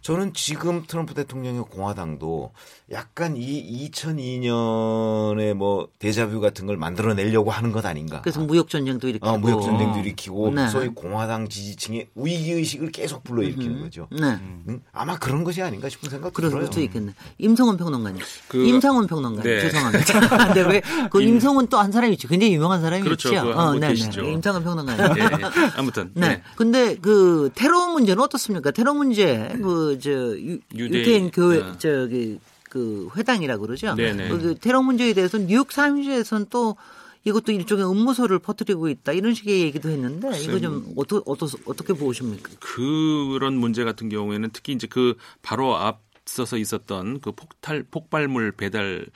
[0.02, 2.50] 저는 지금 트럼프 대통령의 공화당도
[2.90, 8.22] 약간 이 2002년에 뭐 데자뷰 같은 걸 만들어내려고 하는 것 아닌가.
[8.22, 10.68] 그래서 무역 전쟁도 일으키고 어, 무역 전쟁도 일으키고 네.
[10.68, 14.08] 소위 공화당 지지층의 위기 의식을 계속 불러일으키는 거죠.
[14.10, 14.22] 네.
[14.66, 16.66] 음, 아마 그런 것이 아닌가 싶은 생각 그럴 들어요.
[16.66, 17.12] 수도 있겠네.
[17.38, 18.20] 임성원 평론가님.
[18.48, 19.42] 그- 임상원 평론가님.
[19.48, 19.60] 네.
[19.76, 20.46] 죄송합니다.
[20.54, 22.28] 근데 왜, 그 임성원 또한 사람이 있죠.
[22.28, 23.28] 굉장히 유명한 사람이 그렇죠.
[23.30, 23.42] 있죠.
[23.44, 23.94] 그거 한분 네네.
[23.94, 24.22] 계시죠.
[24.24, 25.16] 임상원 평론가님.
[25.18, 25.70] 예, 예.
[25.76, 26.28] 아무튼 네.
[26.28, 26.42] 네.
[26.56, 28.70] 근데 그 테러 문제는 어떻습니까?
[28.70, 31.72] 테러 문제 그저 유대- 유대인 교회 네.
[31.78, 32.38] 저기
[32.70, 33.94] 그 회당이라고 그러죠.
[33.94, 34.28] 네네.
[34.28, 36.76] 그 테러 문제에 대해서는 뉴욕 타임즈에서는 또
[37.24, 42.50] 이것도 일종의 음모설을 퍼뜨리고 있다 이런 식의 얘기도 했는데 이거 좀 어떠, 어떠, 어떻게 보십니까?
[42.60, 49.06] 그런 문제 같은 경우에는 특히 이제 그 바로 앞서서 있었던 그 폭탈 폭발물 배달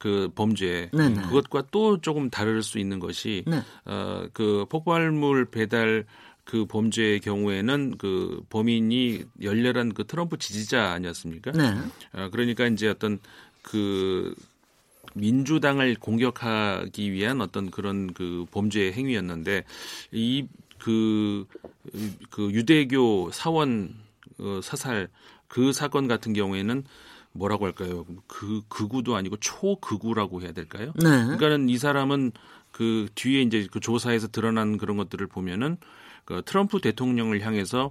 [0.00, 1.20] 그 범죄 네네.
[1.28, 3.62] 그것과 또 조금 다를 수 있는 것이 네.
[3.84, 6.06] 어 그 폭발물 배달
[6.44, 11.52] 그 범죄의 경우에는 그 범인이 열렬한 그 트럼프 지지자 아니었습니까?
[11.52, 11.74] 네.
[12.12, 13.20] 어, 그러니까 이제 어떤
[13.62, 14.34] 그
[15.14, 19.64] 민주당을 공격하기 위한 어떤 그런 그 범죄 행위였는데
[20.12, 21.46] 이그그
[22.38, 23.94] 유대교 사원
[24.38, 25.08] 어, 사살
[25.46, 26.84] 그 사건 같은 경우에는
[27.32, 28.04] 뭐라고 할까요?
[28.26, 30.92] 그 극우도 아니고 초극우라고 해야 될까요?
[30.96, 31.08] 네.
[31.24, 32.32] 그러니까는 이 사람은
[32.72, 35.76] 그 뒤에 이제 그 조사에서 드러난 그런 것들을 보면은
[36.24, 37.90] 그 트럼프 대통령을 향해서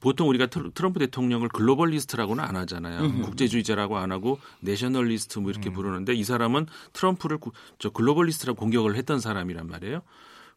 [0.00, 3.00] 보통 우리가 트- 트럼프 대통령을 globalist라고는 안 하잖아요.
[3.22, 9.20] 국제주의자라고 안 하고 nationalist 뭐 이렇게 부르는데 이 사람은 트럼프를 구- 저 globalist라고 공격을 했던
[9.20, 10.02] 사람이란 말이에요.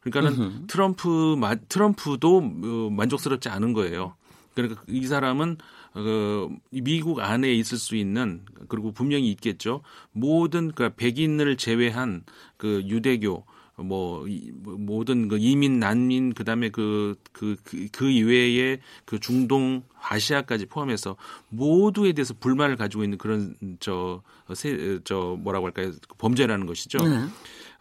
[0.02, 4.16] 그러니까는 트럼프 마- 트럼프도 어, 만족스럽지 않은 거예요.
[4.56, 5.58] 그러니까 이 사람은
[5.96, 9.82] 어, 이 미국 안에 있을 수 있는 그리고 분명히 있겠죠.
[10.12, 12.24] 모든 그 백인을 제외한
[12.58, 13.46] 그 유대교
[13.82, 17.56] 뭐, 이, 뭐 모든 그 이민 난민 그다음에 그그 그
[17.92, 21.16] 그 이외에 그 중동 아시아까지 포함해서
[21.50, 27.00] 모두에 대해서 불만을 가지고 있는 그런 저저 뭐라고 할까요 범죄라는 것이죠.
[27.00, 27.26] 네.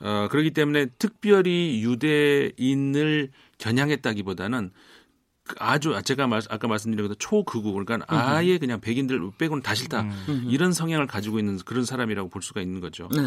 [0.01, 4.77] 어, 그렇기 때문에 특별히 유대인을 겨냥했다기보다는 그
[5.59, 10.07] 아주 제가 말, 아까 말씀드린 것처럼 초극우 그러니까 아예 그냥 백인들 빼고는 다 싫다.
[10.49, 13.09] 이런 성향을 가지고 있는 그런 사람이라고 볼 수가 있는 거죠.
[13.15, 13.23] 네.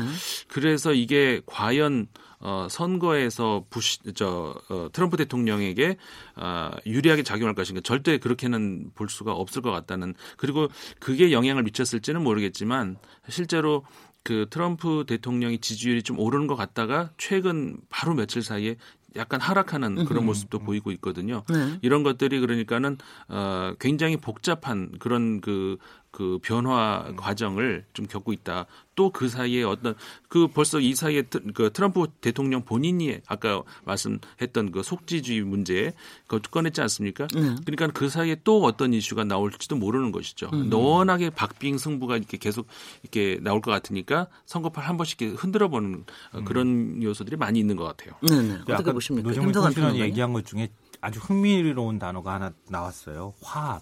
[0.47, 2.07] 그래서 이게 과연
[2.39, 5.97] 어, 선거에서 부시 저 어, 트럼프 대통령에게
[6.35, 7.81] 어, 유리하게 작용할 것인가.
[7.83, 10.15] 절대 그렇게는 볼 수가 없을 것 같다는.
[10.37, 10.67] 그리고
[10.99, 12.97] 그게 영향을 미쳤을지는 모르겠지만
[13.29, 13.85] 실제로
[14.23, 18.75] 그 트럼프 대통령의 지지율이 좀 오르는 것 같다가 최근 바로 며칠 사이에
[19.15, 21.43] 약간 하락하는 그런 모습도 보이고 있거든요.
[21.49, 21.79] 네.
[21.81, 22.97] 이런 것들이 그러니까는
[23.27, 25.77] 어 굉장히 복잡한 그런 그,
[26.11, 28.65] 그 변화 과정을 좀 겪고 있다.
[28.95, 29.95] 또 그 사이에 어떤
[30.27, 35.93] 그 벌써 이 사이에 트- 그 트럼프 대통령 본인이 아까 말씀했던 그 속지주의 문제
[36.27, 37.27] 그것 꺼냈지 않습니까?
[37.33, 37.55] 네.
[37.65, 40.49] 그러니까 그 사이에 또 어떤 이슈가 나올지도 모르는 것이죠.
[40.77, 42.67] 워낙에 박빙 승부가 이렇게 계속
[43.03, 47.77] 이렇게 나올 것 같으니까 선거판 한 번씩 이렇게 흔들어 보는 어, 그런 요소들이 많이 있는
[47.77, 48.15] 것 같아요.
[48.21, 48.59] 네, 네.
[48.65, 49.29] 그 어떻게 보십니까?
[49.29, 50.01] 노정민 평론가님.
[50.01, 50.69] 얘기한 것 중에
[50.99, 53.33] 아주 흥미로운 단어가 하나 나왔어요.
[53.41, 53.81] 화합.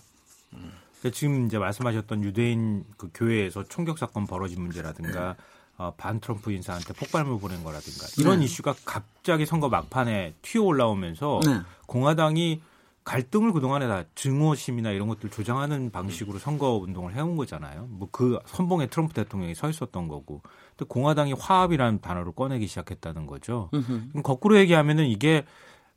[0.99, 5.35] 그러니까 지금 이제 말씀하셨던 유대인 그 교회에서 총격 사건 벌어진 문제라든가
[5.77, 8.45] 어, 반 트럼프 인사한테 폭발물 보낸 거라든가 이런 네.
[8.45, 11.61] 이슈가 갑자기 선거 막판에 튀어 올라오면서 네.
[11.85, 12.61] 공화당이
[13.05, 17.87] 갈등을 그동안에 다 증오심이나 이런 것들 조장하는 방식으로 선거 운동을 해온 거잖아요.
[17.89, 20.41] 뭐 그 선봉에 트럼프 대통령이 서 있었던 거고.
[20.77, 23.69] 근데 공화당이 화합이라는 단어를 꺼내기 시작했다는 거죠.
[23.71, 25.45] 그럼 거꾸로 얘기하면은 이게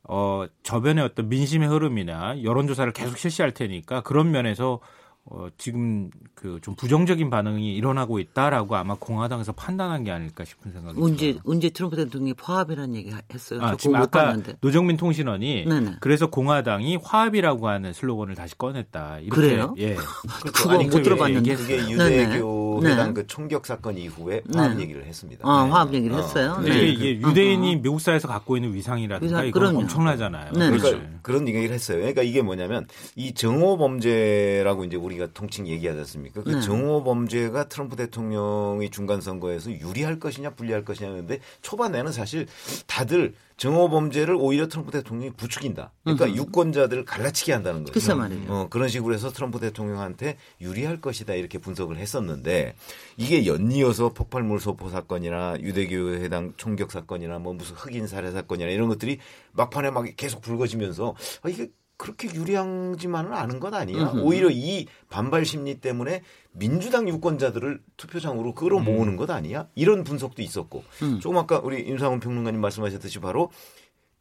[0.07, 4.79] 어 저변의 어떤 민심의 흐름이나 여론조사를 계속 실시할 테니까 그런 면에서
[5.25, 10.99] 어 지금 그 좀 부정적인 반응이 일어나고 있다라고 아마 공화당에서 판단한 게 아닐까 싶은 생각이
[11.01, 11.41] 언제 들어요.
[11.45, 13.61] 언제 트럼프 대통령이 화합이라는 얘기 했어요.
[13.61, 14.55] 아, 저 지금 아까 봤는데.
[14.59, 15.95] 노정민 통신원이 네네.
[16.01, 19.19] 그래서 공화당이 화합이라고 하는 슬로건을 다시 꺼냈다.
[19.19, 19.73] 이렇게 그래요?
[19.77, 19.95] 예.
[20.53, 21.55] 그거 아니, 못 들어봤는데.
[21.55, 21.89] 그게.
[21.89, 22.91] 유대교 네.
[22.91, 24.83] 회당 그 총격 사건 이후에 화합 네.
[24.83, 25.47] 얘기를 했습니다.
[25.47, 25.71] 아, 네.
[25.71, 26.19] 화합 얘기를 어.
[26.19, 26.53] 했어요.
[26.57, 26.87] 근데 네.
[26.87, 29.79] 이게 유대인이 미국 사회에서 갖고 있는 위상이라든가 위상, 그럼요.
[29.79, 30.51] 엄청나잖아요.
[30.53, 30.69] 네.
[30.69, 30.89] 그렇죠.
[30.91, 31.97] 그러니까 그런 얘기를 했어요.
[31.97, 36.43] 그러니까 이게 뭐냐면 이 정오 범죄라고 이제 우리가 통칭 얘기하지 않습니까?
[36.43, 36.61] 그 네.
[36.61, 42.47] 정오 범죄가 트럼프 대통령이 중간 선거에서 유리할 것이냐 불리할 것이냐 하는데 초반에는 사실
[42.87, 45.91] 다들 정오 범죄를 오히려 트럼프 대통령이 부추긴다.
[46.03, 47.93] 그러니까 유권자들을 갈라치게 한다는 거죠.
[47.93, 48.51] 글쎄 말이에요.
[48.51, 52.75] 어, 그런 식으로 해서 트럼프 대통령한테 유리할 것이다 이렇게 분석을 했었는데
[53.17, 58.87] 이게 연이어서 폭발물 소포 사건이나 유대교 해당 총격 사건이나 뭐 무슨 흑인 살해 사건이나 이런
[58.89, 59.19] 것들이
[59.53, 64.11] 막판에 막 계속 불거지면서 아, 이게 그렇게 유리하지만은 않은 것 아니야.
[64.11, 64.21] 음흠.
[64.23, 69.17] 오히려 이 반발 심리 때문에 민주당 유권자들을 투표장으로 끌어 모으는 음.
[69.17, 69.67] 것 아니야?
[69.75, 70.83] 이런 분석도 있었고.
[71.01, 71.19] 음.
[71.19, 73.51] 조금 아까 우리 임상훈 평론가님 말씀하셨듯이 바로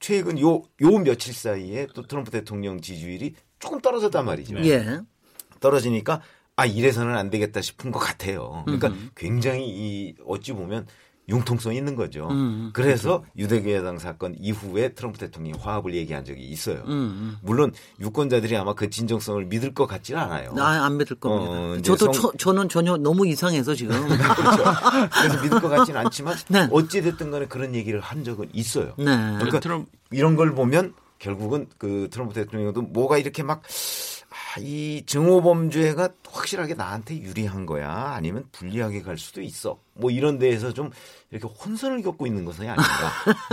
[0.01, 4.65] 최근 요, 요 며칠 사이에 또 트럼프 대통령 지지율이 조금 떨어졌단 말이죠.
[4.65, 5.01] 예.
[5.61, 6.21] 떨어지니까
[6.57, 8.63] 아 이래서는 안 되겠다 싶은 것 같아요.
[8.67, 9.11] 그러니까 음흠.
[9.15, 10.87] 굉장히 이 어찌 보면
[11.29, 12.29] 융통성이 있는 거죠.
[12.31, 13.33] 음, 그래서 그렇죠.
[13.39, 16.83] 유대교회당 사건 이후에 트럼프 대통령이 화합을 얘기한 적이 있어요.
[16.87, 20.55] 음, 물론 유권자들이 아마 그 진정성을 믿을 것 같지는 않아요.
[20.59, 21.53] 아, 안 믿을 겁니다.
[21.53, 22.33] 어, 저도 성...
[22.39, 23.97] 저, 는 전혀 너무 이상해서 지금.
[24.07, 24.65] 그렇죠.
[25.13, 26.69] 그래서 믿을 것 같지는 않지만 네.
[26.71, 28.95] 어찌 됐든 간에 그런 얘기를 한 적은 있어요.
[28.99, 29.05] 네.
[29.05, 29.87] 그러니까 트럼...
[30.11, 33.63] 이런 걸 보면 결국은 그 트럼프 대통령도 뭐가 이렇게 막
[34.61, 40.73] 이 증오 범죄가 확실하게 나한테 유리한 거야 아니면 불리하게 갈 수도 있어 뭐 이런 데에서
[40.73, 40.91] 좀
[41.31, 42.85] 이렇게 혼선을 겪고 있는 것은 아닌가.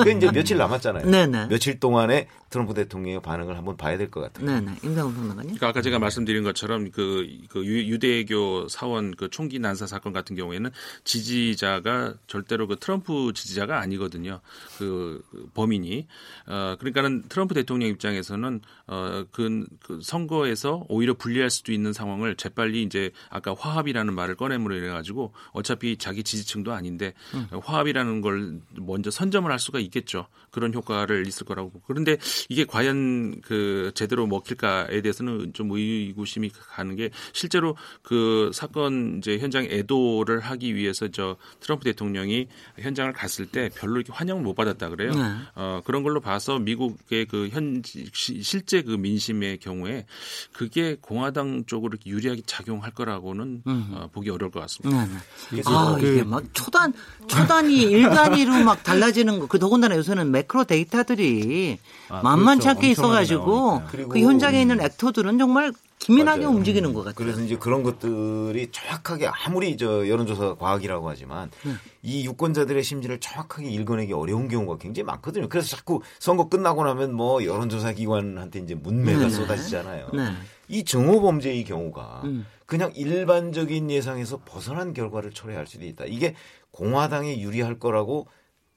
[0.04, 1.06] 그 이제 며칠 남았잖아요.
[1.10, 1.48] 네네.
[1.48, 4.46] 며칠 동안에 트럼프 대통령의 반응을 한번 봐야 될 것 같아요.
[4.46, 4.80] 네네.
[4.84, 5.56] 임상훈 평론가님.
[5.56, 10.72] 그러니까 아까 제가 말씀드린 것처럼 그, 그 유대교 사원 그 총기 난사 사건 같은 경우에는
[11.06, 14.42] 지지자가 절대로 그 트럼프 지지자가 아니거든요.
[14.78, 16.08] 그, 그 범인이.
[16.48, 22.84] 어, 그러니까는 트럼프 대통령 입장에서는 어, 그, 그 선거에서 오히려 불리할 수도 있는 상황을 재빨리
[22.84, 27.48] 이제 아까 화합이라는 말을 꺼내므로 인해 가지고 어차피 자기 지지층도 아닌데 음.
[27.62, 30.28] 화합이라는 걸 먼저 선점을 할 수가 있겠죠.
[30.52, 31.82] 그런 효과를 있을 거라고.
[31.86, 39.38] 그런데 이게 과연 그 제대로 먹힐까에 대해서는 좀 의구심이 가는 게 실제로 그 사건 이제
[39.38, 44.90] 현장 애도를 하기 위해서 저 트럼프 대통령이 현장을 갔을 때 별로 이렇게 환영을 못 받았다
[44.90, 45.12] 그래요.
[45.12, 45.22] 네.
[45.56, 50.06] 어, 그런 걸로 봐서 미국의 그 현 실제 그 민심의 경우에
[50.54, 53.92] 그게 공화당 쪽으로 유리하게 작용할 거라고는 음.
[53.94, 55.06] 어, 보기 어려울 것 같습니다.
[55.06, 55.12] 네,
[55.52, 55.62] 네.
[55.66, 56.94] 아, 그, 이게 막 초단
[57.28, 59.48] 초단위 일단위로 막 달라지는 거.
[59.48, 61.80] 그 더군다나 요새는 매크로 데이터들이
[62.10, 62.78] 아, 만만치 그렇죠.
[62.78, 66.56] 않게 있어가지고 그 현장에 있는 액터들은 정말 기민하게 맞아요.
[66.56, 67.16] 움직이는 것 같아요.
[67.16, 71.74] 그래서 이제 그런 것들이 정확하게 아무리 저 여론조사 과학이라고 하지만 네.
[72.04, 75.50] 이 유권자들의 심리를 정확하게 읽어내기 어려운 경우가 굉장히 많거든요.
[75.50, 79.30] 그래서 자꾸 선거 끝나고 나면 뭐 여론조사 기관한테 이제 문매가 네.
[79.30, 80.08] 쏟아지잖아요.
[80.14, 80.32] 네.
[80.70, 82.46] 이 정오 범죄의 경우가 음.
[82.66, 86.06] 그냥 일반적인 예상에서 벗어난 결과를 초래할 수도 있다.
[86.06, 86.36] 이게
[86.72, 88.28] 공화당에 유리할 거라고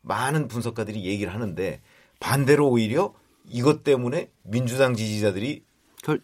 [0.00, 1.80] 많은 분석가들이 얘기를 하는데
[2.18, 3.12] 반대로 오히려
[3.44, 5.64] 이것 때문에 민주당 지지자들이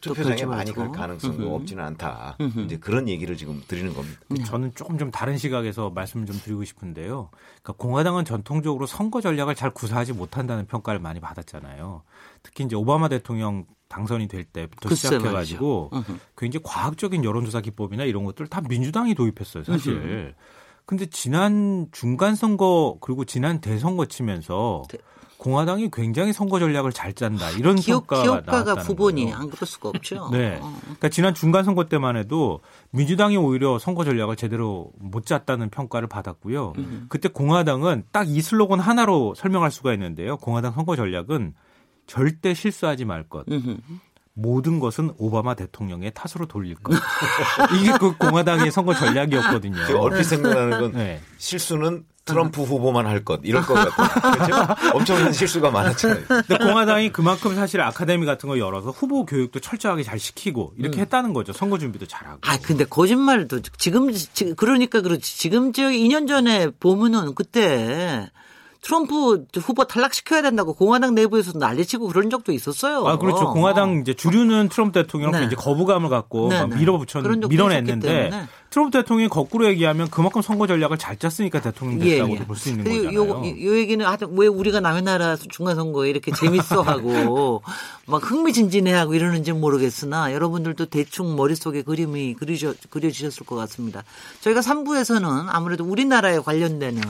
[0.01, 2.37] 투표장에 많이 갈 가능성도 없지는 않다.
[2.65, 4.19] 이제 그런 얘기를 지금 드리는 겁니다.
[4.45, 7.31] 저는 조금 좀 다른 시각에서 말씀을 좀 드리고 싶은데요.
[7.63, 12.03] 그러니까 공화당은 전통적으로 선거 전략을 잘 구사하지 못한다는 평가를 많이 받았잖아요.
[12.43, 15.91] 특히 이제 오바마 대통령 당선이 될 때부터 시작해가지고
[16.37, 20.35] 굉장히 과학적인 여론조사 기법이나 이런 것들 다 민주당이 도입했어요, 사실.
[20.87, 24.99] 근데 지난 중간 선거 그리고 지난 대선거 치면서 네.
[25.37, 30.31] 공화당이 굉장히 선거 전략을 잘 짠다 이런 기업, 평가가 기업가가 후보니 안 그럴 수가 없죠.
[30.33, 30.77] 네, 어.
[30.83, 36.73] 그러니까 지난 중간 선거 때만 해도 민주당이 오히려 선거 전략을 제대로 못 짰다는 평가를 받았고요.
[36.79, 37.07] 음.
[37.09, 40.39] 그때 공화당은 딱 이 슬로건 하나로 설명할 수가 있는데요.
[40.39, 41.55] 공화당 선거 전략은
[42.09, 43.45] 절대 실수하지 말 것.
[43.53, 43.79] 음.
[44.35, 46.95] 모든 것은 오바마 대통령의 탓으로 돌릴 것.
[47.81, 49.77] 이게 그 공화당의 선거 전략이었거든요.
[49.99, 51.21] 얼핏 생각나는 건 네.
[51.39, 54.21] 실수는 트럼프 후보만 할 것 이럴 것 같아요.
[54.47, 54.93] 그렇죠?
[54.95, 56.25] 엄청난 실수가 많았잖아요.
[56.29, 61.01] 근데 공화당이 그만큼 사실 아카데미 같은 거 열어서 후보 교육도 철저하게 잘 시키고 이렇게 음.
[61.01, 61.53] 했다는 거죠.
[61.53, 62.39] 선거 준비도 잘하고.
[62.43, 64.09] 아 근데 거짓말도 지금
[64.57, 65.39] 그러니까 그렇지.
[65.39, 68.31] 지금 저 2년 전에 보면은 그때
[68.89, 73.07] 트럼프 후보 탈락시켜야 된다고 공화당 내부에서 난리치고 그런 적도 있었어요.
[73.07, 73.53] 아 그렇죠.
[73.53, 74.01] 공화당 어.
[74.01, 75.45] 이제 주류는 트럼프 대통령 네.
[75.45, 76.75] 이제 거부감을 갖고 네, 네.
[76.75, 82.39] 밀어붙였 밀어냈는데 트럼프 대통령이 거꾸로 얘기하면 그만큼 선거 전략을 잘 짰으니까 대통령 됐다고 예, 예.
[82.47, 83.15] 볼수 있는 거잖아요.
[83.15, 87.63] 요, 요 얘기는 하여튼 왜 우리가 남의 나라 중간 선거에 이렇게 재밌어하고
[88.09, 92.37] 막 흥미진진해하고 이러는지 모르겠으나 여러분들도 대충 머릿속에 그림이
[92.89, 94.03] 그려지셨을 것 같습니다.
[94.41, 97.03] 저희가 3부에서는 아무래도 우리나라에 관련되는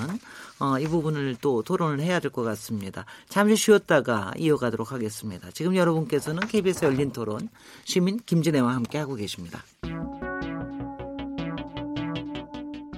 [0.60, 3.04] 어, 이 부분을 또 토론을 해야 될 것 같습니다.
[3.28, 5.50] 잠시 쉬었다가 이어가도록 하겠습니다.
[5.52, 7.48] 지금 여러분께서는 KBS 열린 토론
[7.84, 9.62] 시민 김진애와 함께 하고 계십니다.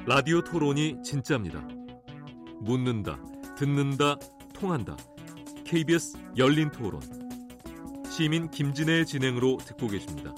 [0.06, 1.62] 라디오 토론이 진짜입니다.
[2.60, 3.18] 묻는다,
[3.56, 4.16] 듣는다,
[4.54, 4.96] 통한다.
[5.64, 7.00] KBS 열린 토론.
[8.10, 10.34] 시민 김진애의 진행으로 듣고 계십니다.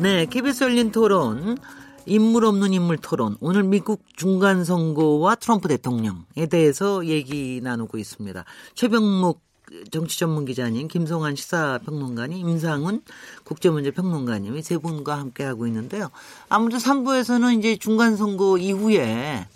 [0.00, 1.56] 네, KBS 열린 토론.
[2.06, 3.36] 인물 없는 인물 토론.
[3.40, 8.44] 오늘 미국 중간 선거와 트럼프 대통령에 대해서 얘기 나누고 있습니다.
[8.74, 9.44] 최병목
[9.90, 13.02] 정치 전문 기자님, 김성환 시사평론가님, 임상훈
[13.44, 16.10] 국제문제 평론가님이 세 분과 함께 하고 있는데요.
[16.48, 19.48] 아무래도 3부에서는 이제 중간 선거 이후에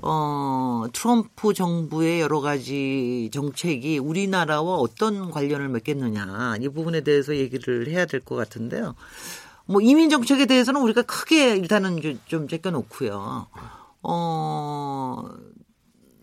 [0.00, 8.06] 어, 트럼프 정부의 여러 가지 정책이 우리나라와 어떤 관련을 맺겠느냐 이 부분에 대해서 얘기를 해야
[8.06, 8.94] 될 것 같은데요.
[9.66, 13.46] 뭐 이민 정책에 대해서는 우리가 크게 일단은 좀 제껴놓고요.
[14.02, 15.24] 어,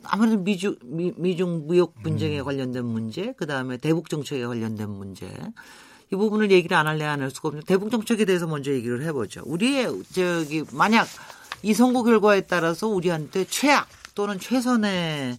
[0.04, 2.46] 아무래도 미주, 미, 미중 무역 분쟁에 음.
[2.46, 5.28] 관련된 문제, 그 다음에 대북 정책에 관련된 문제,
[6.12, 9.42] 이 부분을 얘기를 안 할래 안 할 수가 없는 대북 정책에 대해서 먼저 얘기를 해보죠.
[9.46, 11.08] 우리의 저기 만약
[11.64, 15.38] 이 선거 결과에 따라서 우리한테 최악 또는 최선의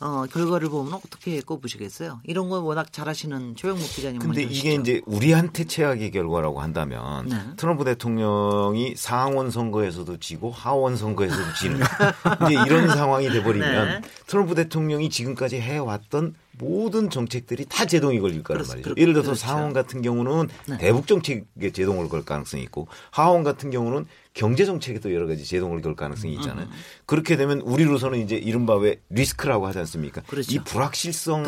[0.00, 2.20] 어, 결과를 보면 어떻게 꼽으시겠어요?
[2.22, 4.20] 이런 거 워낙 잘하시는 최영목 기자님.
[4.20, 7.36] 근데 이게 이제 우리한테 최악의 결과라고 한다면 네.
[7.56, 11.80] 트럼프 대통령이 상원 선거에서도 지고 하원 선거에서도 지는
[12.46, 14.00] 이제 이런 상황이 돼버리면 네.
[14.26, 18.82] 트럼프 대통령이 지금까지 해왔던 모든 정책들이 다 제동이 걸릴 거란 말이죠.
[18.82, 19.46] 그렇, 예를 들어서 그렇죠.
[19.46, 20.78] 상원 같은 경우는 네.
[20.78, 25.96] 대북 정책에 제동을 걸 가능성이 있고 하원 같은 경우는 경제 정책에도 여러 가지 제동을 걸
[25.96, 26.66] 가능성이 있잖아요.
[26.66, 26.72] 음.
[27.06, 30.20] 그렇게 되면 우리로서는 이제 이른바 왜 리스크라고 하지 않습니까?
[30.22, 30.54] 그렇죠.
[30.54, 31.46] 이 불확실성이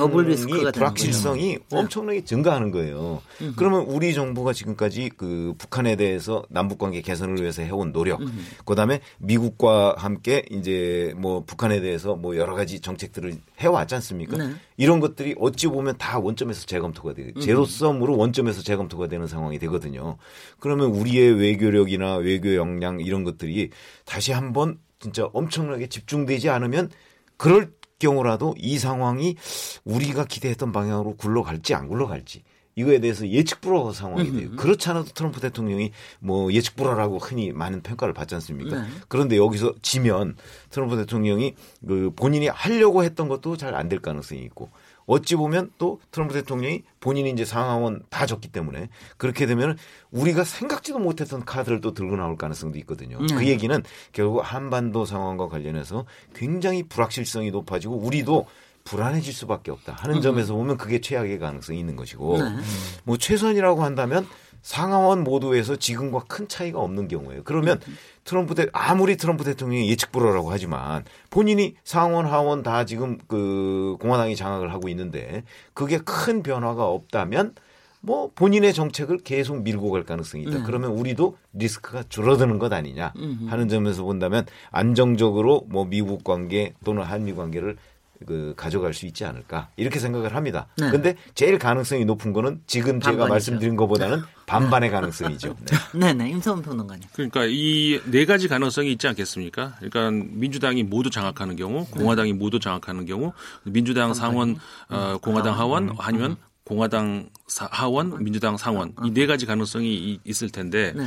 [0.72, 1.78] 불확실성이 네.
[1.78, 3.22] 엄청나게 증가하는 거예요.
[3.42, 3.52] 음.
[3.56, 8.46] 그러면 우리 정부가 지금까지 그 북한에 대해서 남북 관계 개선을 위해서 해온 노력, 음.
[8.64, 14.36] 그다음에 미국과 함께 이제 뭐 북한에 대해서 뭐 여러 가지 정책들을 해왔지 않습니까?
[14.36, 14.54] 네.
[14.76, 20.16] 이런 것들이 어찌 보면 다 원점에서 재검토가 되고 제로섬으로 원점에서 재검토가 되는 상황이 되거든요.
[20.58, 23.70] 그러면 우리의 외교력이나 외교 역량 이런 것들이
[24.04, 26.90] 다시 한번 진짜 엄청나게 집중되지 않으면
[27.36, 29.36] 그럴 경우라도 이 상황이
[29.84, 32.42] 우리가 기대했던 방향으로 굴러갈지 안 굴러갈지
[32.76, 34.50] 이거에 대해서 예측 불허 상황이 돼요.
[34.56, 38.80] 그렇지 않아도 트럼프 대통령이 뭐 예측 불허라고 흔히 많은 평가를 받지 않습니까?
[38.80, 38.88] 네.
[39.08, 40.36] 그런데 여기서 지면
[40.70, 41.54] 트럼프 대통령이
[41.86, 44.70] 그 본인이 하려고 했던 것도 잘 안 될 가능성이 있고
[45.10, 49.76] 어찌 보면 또 트럼프 대통령이 본인이 이제 상하원 다 졌기 때문에 그렇게 되면
[50.12, 53.18] 우리가 생각지도 못했던 카드를 또 들고 나올 가능성도 있거든요.
[53.20, 53.34] 네.
[53.34, 58.46] 그 얘기는 결국 한반도 상황과 관련해서 굉장히 불확실성이 높아지고 우리도
[58.84, 60.22] 불안해질 수밖에 없다 하는 음.
[60.22, 62.56] 점에서 보면 그게 최악의 가능성이 있는 것이고 네.
[63.02, 64.28] 뭐 최선이라고 한다면
[64.62, 67.42] 상하원 모두에서 지금과 큰 차이가 없는 경우에요.
[67.44, 67.80] 그러면
[68.24, 74.36] 트럼프 대 아무리 트럼프 대통령이 예측 불허라고 하지만 본인이 상원 하원 다 지금 그 공화당이
[74.36, 75.44] 장악을 하고 있는데
[75.74, 77.54] 그게 큰 변화가 없다면
[78.02, 80.58] 뭐 본인의 정책을 계속 밀고 갈 가능성이 있다.
[80.58, 80.62] 네.
[80.64, 83.12] 그러면 우리도 리스크가 줄어드는 것 아니냐
[83.48, 87.76] 하는 점에서 본다면 안정적으로 뭐 미국 관계 또는 한미 관계를
[88.26, 90.66] 그 가져갈 수 있지 않을까 이렇게 생각을 합니다.
[90.76, 90.90] 네.
[90.90, 93.10] 근데 제일 가능성이 높은 거는 지금 반반이죠.
[93.12, 95.56] 제가 말씀드린 것보다는 반반의 가능성이죠.
[95.94, 96.30] 네, 네, 네.
[96.30, 97.08] 임성훈 평론가님.
[97.12, 99.76] 그러니까 이 네 가지 가능성이 있지 않겠습니까?
[99.80, 102.38] 그러니까 민주당이 모두 장악하는 경우, 공화당이 네.
[102.38, 103.32] 모두 장악하는 경우,
[103.64, 104.56] 민주당 상원,
[104.88, 106.36] 어, 공화당 하원, 아니면
[106.70, 107.28] 공화당
[107.70, 111.04] 하원, 민주당 상원 이 네 가지 가능성이 있을 텐데 네.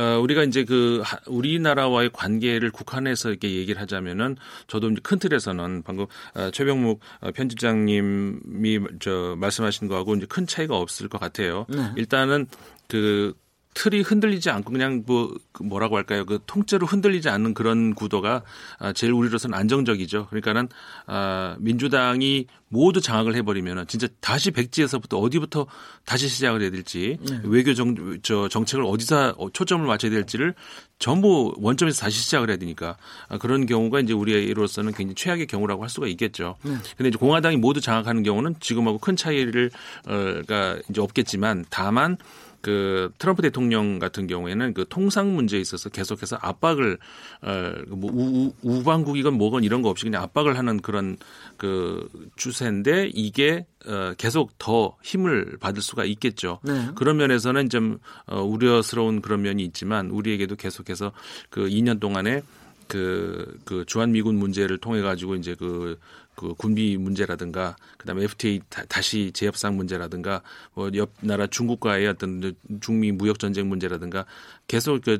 [0.00, 6.06] 어, 우리가 이제 그 우리나라와의 관계를 국한해서 이렇게 얘기를 하자면은 저도 이제 큰 틀에서는 방금
[6.34, 11.64] 어, 최병묵 어, 편집장님이 저 말씀하신 거하고 이제 큰 차이가 없을 것 같아요.
[11.70, 11.90] 네.
[11.96, 12.46] 일단은
[12.86, 13.34] 그
[13.74, 16.24] 틀이 흔들리지 않고 그냥 뭐그 뭐라고 할까요?
[16.24, 18.42] 그 통째로 흔들리지 않는 그런 구도가
[18.78, 20.26] 아, 제일 우리로서는 안정적이죠.
[20.28, 20.68] 그러니까는
[21.06, 25.66] 아, 민주당이 모두 장악을 해버리면은 진짜 다시 백지에서부터 어디부터
[26.04, 27.40] 다시 시작을 해야 될지 네.
[27.44, 30.54] 외교 정, 저 정책을 어디서 초점을 맞춰야 될지를
[30.98, 32.96] 전부 원점에서 다시 시작을 해야 되니까
[33.28, 36.56] 아, 그런 경우가 이제 우리로서는 굉장히 최악의 경우라고 할 수가 있겠죠.
[36.62, 36.72] 네.
[36.96, 39.70] 근데 이제 공화당이 모두 장악하는 경우는 지금하고 큰 차이를
[40.06, 42.16] 어 가 이제 없겠지만 다만
[42.60, 46.98] 그 트럼프 대통령 같은 경우에는 그 통상 문제에 있어서 계속해서 압박을
[47.42, 51.16] 어뭐 우, 우방국이건 뭐건 이런 거 없이 그냥 압박을 하는 그런
[51.56, 56.58] 그 추세인데 이게 어 계속 더 힘을 받을 수가 있겠죠.
[56.62, 56.88] 네.
[56.94, 61.12] 그런 면에서는 좀 어, 우려스러운 그런 면이 있지만 우리에게도 계속해서
[61.50, 62.42] 그 2년 동안에
[62.88, 65.98] 그, 그 주한미군 문제를 통해 가지고 이제 그,
[66.38, 70.40] 그 군비 문제라든가 그다음에 FTA 다, 시 재협상 문제라든가
[70.74, 74.24] 뭐옆 나라 중국과의 어떤 중미 무역 전쟁 문제라든가
[74.68, 75.18] 계속 그,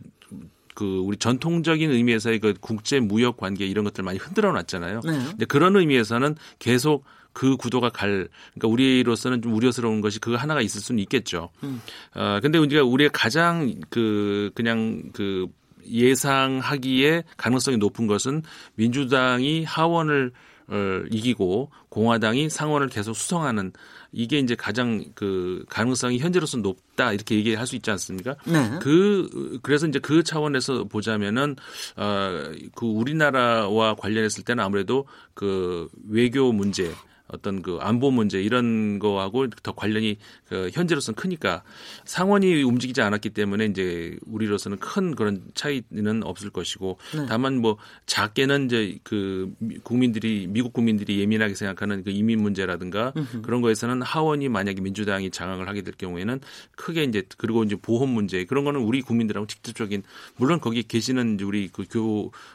[0.77, 5.01] 그 우리 전통적인 의미에서의 그 국제 무역 관계 이런 것들 많이 흔들어 놨잖아요.
[5.05, 5.13] 네.
[5.31, 10.81] 근데 그런 의미에서는 계속 그 구도가 갈 그러니까 우리로서는 좀 우려스러운 것이 그거 하나가 있을
[10.81, 11.51] 수는 있겠죠.
[11.65, 11.83] 음.
[12.15, 15.49] 어 근데 우리가 우리가 가장 그 그냥 그
[15.85, 18.43] 예상하기에 가능성이 높은 것은
[18.77, 20.33] 민주당이 하원을
[20.69, 23.73] 어, 이기고 공화당이 상원을 계속 수성하는
[24.13, 28.37] 이게 이제 가장 그 가능성이 현재로서 높다 이렇게 얘기할 수 있지 않습니까?
[28.45, 28.79] 네.
[28.81, 31.57] 그 그래서 이제 그 차원에서 보자면은
[31.97, 36.93] 어그 우리나라와 관련했을 때는 아무래도 그 외교 문제
[37.29, 40.16] 어떤 그 안보 문제 이런 거하고 더 관련이
[40.49, 41.62] 그 현재로서는 크니까
[42.05, 47.26] 상원이 움직이지 않았기 때문에 이제 우리로서는 큰 그런 차이는 없을 것이고 네.
[47.29, 47.76] 다만 뭐
[48.07, 49.53] 작게는 이제 그
[49.83, 53.43] 국민들이 미국 국민들이 예민하게 생각하는 그 이민 문제라든가 으흠.
[53.43, 56.41] 그런 거에서는 하원이 만약에 민주당이 장악을 하게 될 경우에는
[56.76, 60.03] 크게 이제 그리고 이제 보험 문제 그런 거는 우리 국민들하고 직접적인
[60.37, 61.85] 물론 거기 계시는 우리 그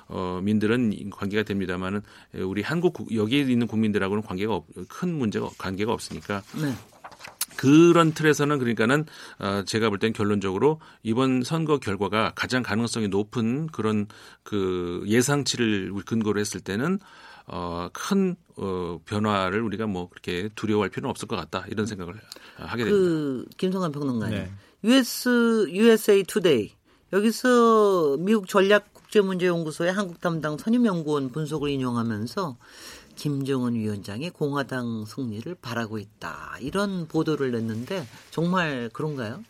[0.09, 2.01] 교민들은 관계가 됩니다만은
[2.39, 6.73] 우리 한국 여기에 있는 국민들하고는 관계가 없, 큰 문제가 관계가 없으니까 네.
[7.55, 9.05] 그런 틀에서는 그러니까는
[9.39, 14.07] 어 제가 볼 땐 결론적으로 이번 선거 결과가 가장 가능성이 높은 그런
[14.43, 16.99] 그 예상치를 근거로 했을 때는
[17.45, 22.15] 어큰 어, 변화를 우리가 뭐 그렇게 두려워할 필요는 없을 것 같다 이런 생각을
[22.55, 23.07] 하게 됩니다.
[23.07, 24.51] 그 김성환 평론가님, 네.
[24.85, 26.73] US USA Today
[27.11, 32.57] 여기서 미국 전략 국제문제연구소의 한국 담당 선임 연구원 분석을 인용하면서
[33.15, 36.57] 김정은 위원장이 공화당 승리를 바라고 있다.
[36.61, 39.43] 이런 보도를 냈는데 정말 그런가요?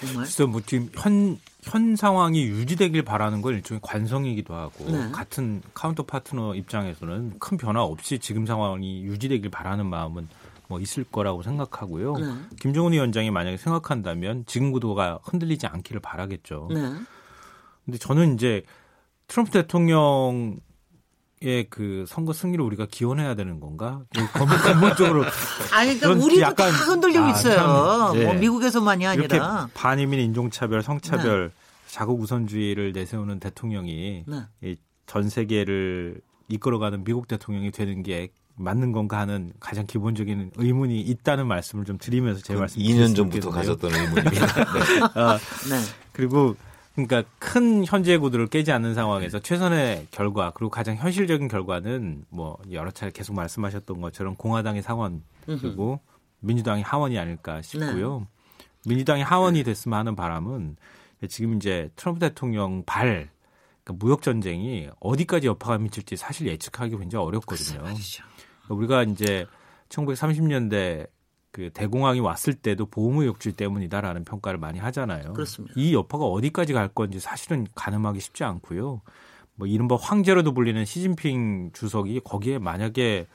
[0.00, 0.24] 정말?
[0.24, 5.10] 글쎄 뭐 지금 현, 현 상황이 유지되길 바라는 건 일종의 관성이기도 하고 네.
[5.12, 10.28] 같은 counter partner 입장에서는 큰 변화 없이 지금 상황이 유지되길 바라는 마음은
[10.68, 12.16] 뭐 있을 거라고 생각하고요.
[12.16, 12.26] 네.
[12.60, 16.68] 김정은 위원장이 만약에 생각한다면 지금 구도가 흔들리지 않기를 바라겠죠.
[16.72, 16.80] 네.
[17.84, 18.62] 근데 저는 이제
[19.28, 20.71] 트럼프 대통령 의
[21.68, 24.02] 그 선거 승리를 우리가 기원해야 되는 건가?
[24.32, 25.24] 근본적으로
[25.72, 27.56] 아니 그러니까 우리도 약간, 다 흔들리고 아, 있어요.
[27.56, 28.24] 참, 네.
[28.24, 31.54] 뭐 미국에서만이 아니라 반이민 인종차별, 성차별, 네.
[31.88, 34.76] 자국 우선주의를 내세우는 대통령이 네.
[35.06, 41.84] 전 세계를 이끌어가는 미국 대통령이 되는 게 맞는 건가 하는 가장 기본적인 의문이 있다는 말씀을
[41.84, 44.46] 좀 드리면서 제 말씀 2년 전부터 가졌던 의문입니다.
[45.14, 45.20] 네.
[45.20, 45.38] 어,
[45.70, 45.80] 네.
[46.12, 46.54] 그리고
[46.94, 52.90] 그러니까 큰 현재 구도를 깨지 않는 상황에서 최선의 결과 그리고 가장 현실적인 결과는 뭐 여러
[52.90, 56.00] 차례 계속 말씀하셨던 것처럼 공화당의 상원 그리고
[56.40, 58.20] 민주당이 하원이 아닐까 싶고요.
[58.20, 58.26] 네.
[58.86, 60.76] 민주당이 하원이 됐으면 하는 바람은
[61.28, 63.30] 지금 이제 트럼프 대통령 발
[63.84, 67.84] 그러니까 무역 전쟁이 어디까지 여파가 미칠지 사실 예측하기 굉장히 어렵거든요.
[68.68, 69.46] 우리가 이제
[69.88, 71.08] 1930년대
[71.52, 75.34] 그 대공황이 왔을 때도 보호무역주의 때문이다라는 평가를 많이 하잖아요.
[75.34, 75.74] 그렇습니다.
[75.76, 79.02] 이 여파가 어디까지 갈 건지 사실은 가늠하기 쉽지 않고요.
[79.54, 83.26] 뭐 이른바 황제로도 불리는 시진핑 주석이 거기에 만약에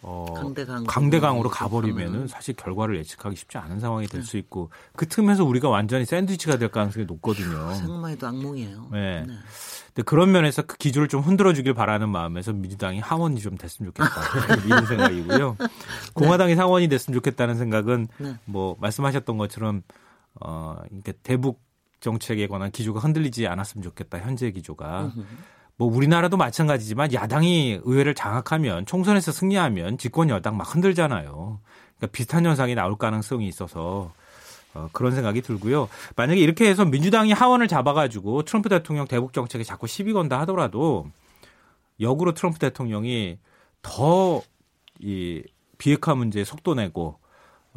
[0.00, 4.38] 어, 강대강 강대강으로 가버리면은 사실 결과를 예측하기 쉽지 않은 상황이 될수 네.
[4.38, 7.74] 있고 그 틈에서 우리가 완전히 샌드위치가 될 가능성이 높거든요.
[7.74, 8.88] 생각만 해도 악몽이에요.
[8.92, 9.24] 네.
[9.26, 9.34] 네.
[9.88, 14.64] 근데 그런 면에서 그 기조를 좀 흔들어 주길 바라는 마음에서 민주당이 하원이 좀 됐으면 좋겠다.
[14.64, 15.56] 이런 생각이고요.
[15.58, 15.66] 네.
[16.14, 18.36] 공화당이 상원이 됐으면 좋겠다는 생각은 네.
[18.44, 19.82] 뭐 말씀하셨던 것처럼
[20.40, 21.60] 어, 이렇게 대북
[21.98, 24.20] 정책에 관한 기조가 흔들리지 않았으면 좋겠다.
[24.20, 25.12] 현재 기조가.
[25.78, 31.60] 뭐 우리나라도 마찬가지지만 야당이 의회를 장악하면 총선에서 승리하면 집권 여당 막 흔들잖아요.
[31.96, 34.12] 그러니까 비슷한 현상이 나올 가능성이 있어서
[34.74, 35.88] 어, 그런 생각이 들고요.
[36.16, 41.06] 만약에 이렇게 해서 민주당이 하원을 잡아가지고 트럼프 대통령 대북 정책에 자꾸 시비 건다 하더라도
[42.00, 43.38] 역으로 트럼프 대통령이
[43.80, 44.42] 더
[45.00, 45.42] 이
[45.78, 47.18] 비핵화 문제에 속도 내고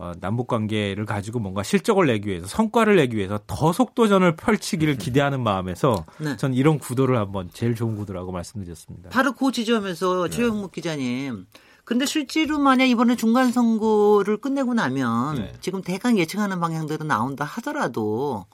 [0.02, 5.44] 어, 남북 관계를 가지고 뭔가 실적을 내기 위해서 성과를 내기 위해서 더 속도전을 펼치기를 기대하는
[5.44, 6.36] 마음에서 네.
[6.38, 9.12] 전 이런 구도를 한번 제일 좋은 구도라고 말씀드렸습니다.
[9.12, 10.36] 바로 그 지점에서 네.
[10.36, 11.46] 최영목 기자님.
[11.84, 15.54] 근데 실제로 만약 이번에 중간 선거를 끝내고 나면 네.
[15.62, 18.48] 지금 대강 예측하는 방향대로 나온다 하더라도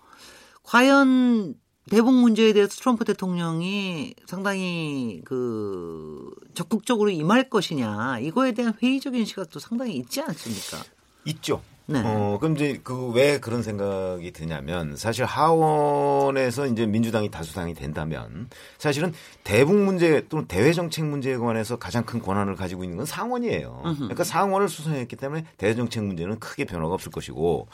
[0.63, 1.55] 과연
[1.89, 9.95] 대북 문제에 대해서 트럼프 대통령이 상당히 그 적극적으로 임할 것이냐 이거에 대한 회의적인 시각도 상당히
[9.95, 10.96] 있지 않습니까?
[11.27, 11.61] 있죠.
[11.87, 12.01] 네.
[12.03, 19.13] 어, 그럼 이제 그 왜 그런 생각이 드냐면 사실 하원에서 이제 민주당이 다수당이 된다면 사실은
[19.43, 23.81] 대북 문제 또는 대외 정책 문제에 관해서 가장 큰 권한을 가지고 있는 건 상원이에요.
[23.97, 27.67] 그러니까 상원을 수성했기 때문에 대외 정책 문제는 크게 변화가 없을 것이고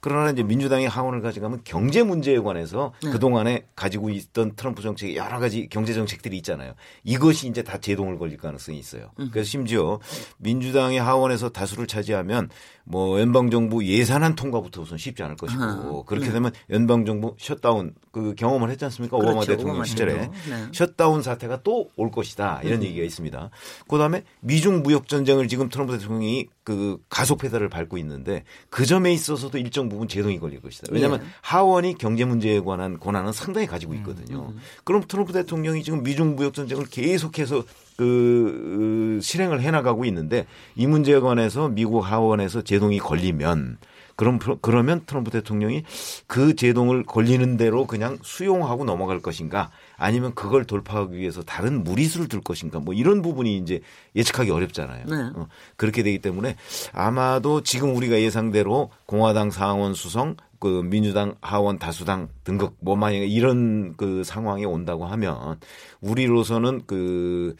[0.00, 3.10] 그러나 이제 민주당이 하원을 가져가면 경제 문제에 관해서 네.
[3.10, 6.74] 그동안에 가지고 있던 트럼프 정책의 여러 가지 경제 정책들이 있잖아요.
[7.04, 9.12] 이것이 이제 다 제동을 걸릴 가능성이 있어요.
[9.32, 9.98] 그래서 심지어
[10.38, 12.50] 민주당이 하원에서 다수를 차지하면
[12.84, 16.32] 뭐 연방 정부 예산안 통과부터 우선 쉽지 않을 것이고 아, 그렇게 네.
[16.32, 19.16] 되면 연방 정부 셧다운 그 경험을 했지 않습니까?
[19.16, 19.32] 그렇죠.
[19.32, 20.14] 오바마 대통령 오바마 시절에
[20.48, 20.68] 네.
[20.72, 22.84] 셧다운 사태가 또 올 것이다 이런 음.
[22.84, 23.50] 얘기가 있습니다.
[23.88, 29.58] 그다음에 미중 무역 전쟁을 지금 트럼프 대통령이 그 가속 페달을 밟고 있는데 그 점에 있어서도
[29.58, 30.88] 일정 부분 제동이 걸릴 것이다.
[30.90, 31.26] 왜냐하면 예.
[31.42, 34.46] 하원이 경제 문제에 관한 권한은 상당히 가지고 있거든요.
[34.50, 34.60] 음, 음.
[34.84, 37.64] 그럼 트럼프 대통령이 지금 미중 무역 전쟁을 계속해서
[38.00, 43.76] 그 실행을 해나가고 있는데 이 문제에 관해서 미국 하원에서 제동이 걸리면
[44.16, 45.84] 그럼 그러면 트럼프 대통령이
[46.26, 52.40] 그 제동을 걸리는 대로 그냥 수용하고 넘어갈 것인가 아니면 그걸 돌파하기 위해서 다른 무리수를 들
[52.40, 53.80] 것인가 뭐 이런 부분이 이제
[54.16, 55.04] 예측하기 어렵잖아요.
[55.06, 55.16] 네.
[55.34, 55.46] 어,
[55.76, 56.56] 그렇게 되기 때문에
[56.92, 63.94] 아마도 지금 우리가 예상대로 공화당 상원 수성 그 민주당 하원 다수당 등극 뭐 만약 이런
[63.96, 65.58] 그 상황이 온다고 하면
[66.02, 67.56] 우리로서는 그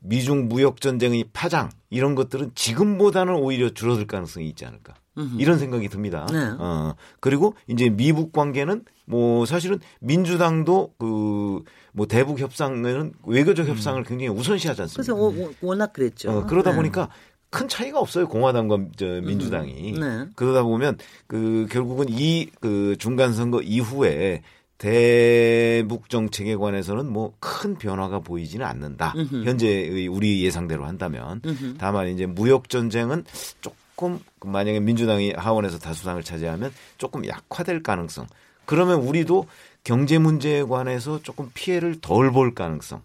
[0.00, 4.94] 미중 무역 전쟁의 파장 이런 것들은 지금보다는 오히려 줄어들 가능성이 있지 않을까.
[5.38, 6.26] 이런 생각이 듭니다.
[6.30, 6.36] 네.
[6.58, 11.62] 어, 그리고 이제 미북 관계는 뭐 사실은 민주당도 그
[11.96, 14.04] 뭐 대북 협상에는 외교적 협상을 음.
[14.04, 15.14] 굉장히 우선시하지 않습니까?
[15.14, 16.30] 그래서 워낙 그랬죠.
[16.30, 16.76] 어, 그러다 네.
[16.76, 17.08] 보니까
[17.48, 18.28] 큰 차이가 없어요.
[18.28, 19.94] 공화당과 저 민주당이.
[19.94, 20.00] 음.
[20.00, 20.30] 네.
[20.36, 24.42] 그러다 보면 그 결국은 이 그 중간 선거 이후에
[24.78, 29.14] 대북 정책에 관해서는 뭐 큰 변화가 보이지는 않는다.
[29.16, 29.44] 음흠.
[29.44, 31.74] 현재의 우리 예상대로 한다면 음흠.
[31.78, 33.24] 다만 이제 무역 전쟁은
[33.60, 38.26] 조금 만약에 민주당이 하원에서 다수당을 차지하면 조금 약화될 가능성.
[38.66, 39.46] 그러면 우리도
[39.84, 43.00] 경제 문제에 관해서 조금 피해를 덜 볼 가능성.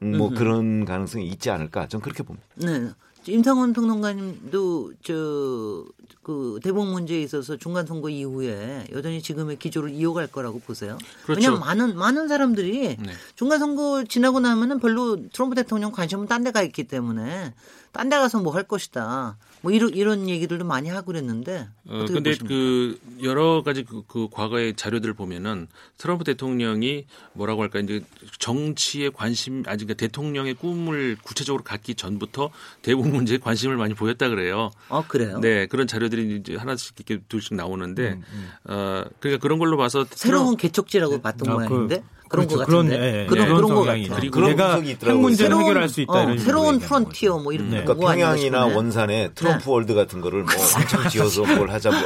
[0.00, 0.34] 뭐 음흠.
[0.34, 1.86] 그런 가능성이 있지 않을까.
[1.86, 2.46] 저는 그렇게 봅니다.
[2.56, 2.90] 네.
[3.26, 10.60] 임상원 평론가님도 저 그 대북 문제에 있어서 중간 선거 이후에 여전히 지금의 기조를 이어갈 거라고
[10.60, 10.98] 보세요.
[11.24, 11.40] 그렇죠.
[11.40, 13.12] 왜냐하면 많은 많은 사람들이 네.
[13.34, 17.54] 중간 선거 지나고 나면은 별로 트럼프 대통령 관심은 딴 데가 있기 때문에
[17.92, 19.36] 딴 데 가서 뭐 할 것이다.
[19.62, 21.68] 뭐 이런 이런 얘기들도 많이 하고 그랬는데.
[21.88, 22.48] 어 근데 보십니까?
[22.48, 25.66] 그 여러 가지 그, 그 과거의 자료들 보면은
[25.98, 28.02] 트럼프 대통령이 뭐라고 할까 이제
[28.38, 32.50] 정치에 관심 아직 그러니까 대통령의 꿈을 구체적으로 갖기 전부터
[32.82, 34.70] 대북 문제에 관심을 많이 보였다 그래요.
[34.88, 35.38] 아 그래요?
[35.40, 38.50] 네 그런 자료들이 이제 하나씩 이렇게 둘씩 나오는데 음, 음.
[38.64, 41.22] 어 그러니까 그런 걸로 봐서 새로운 개척지라고 네.
[41.22, 42.00] 봤던 아, 그 모양인데.
[42.00, 42.64] 그, 그런 그렇죠.
[42.64, 42.96] 거 같은데.
[42.96, 43.26] 그런, 예, 예.
[43.26, 43.48] 그런, 네.
[43.48, 44.14] 그런, 그런 거 같아요.
[44.14, 46.12] 그리고 내가 핵 문제를 해결할 수 있다.
[46.12, 47.82] 어, 새로운 프론티어 뭐 이런 네.
[47.82, 49.70] 그러니까 평양이나 원산에 트럼프 네.
[49.70, 52.00] 월드 같은 거를 뭐 한참 지어서 뭘 하자 뭐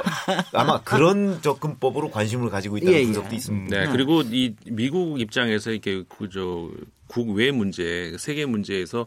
[0.54, 3.04] 아마 그런 접근법으로 관심을 가지고 있다는 예, 예.
[3.04, 3.36] 분석도 예.
[3.36, 3.78] 있습니다.
[3.78, 3.92] 네.
[3.92, 6.70] 그리고 이 미국 입장에서 이렇게 그저
[7.06, 9.06] 국외 문제, 세계 문제에서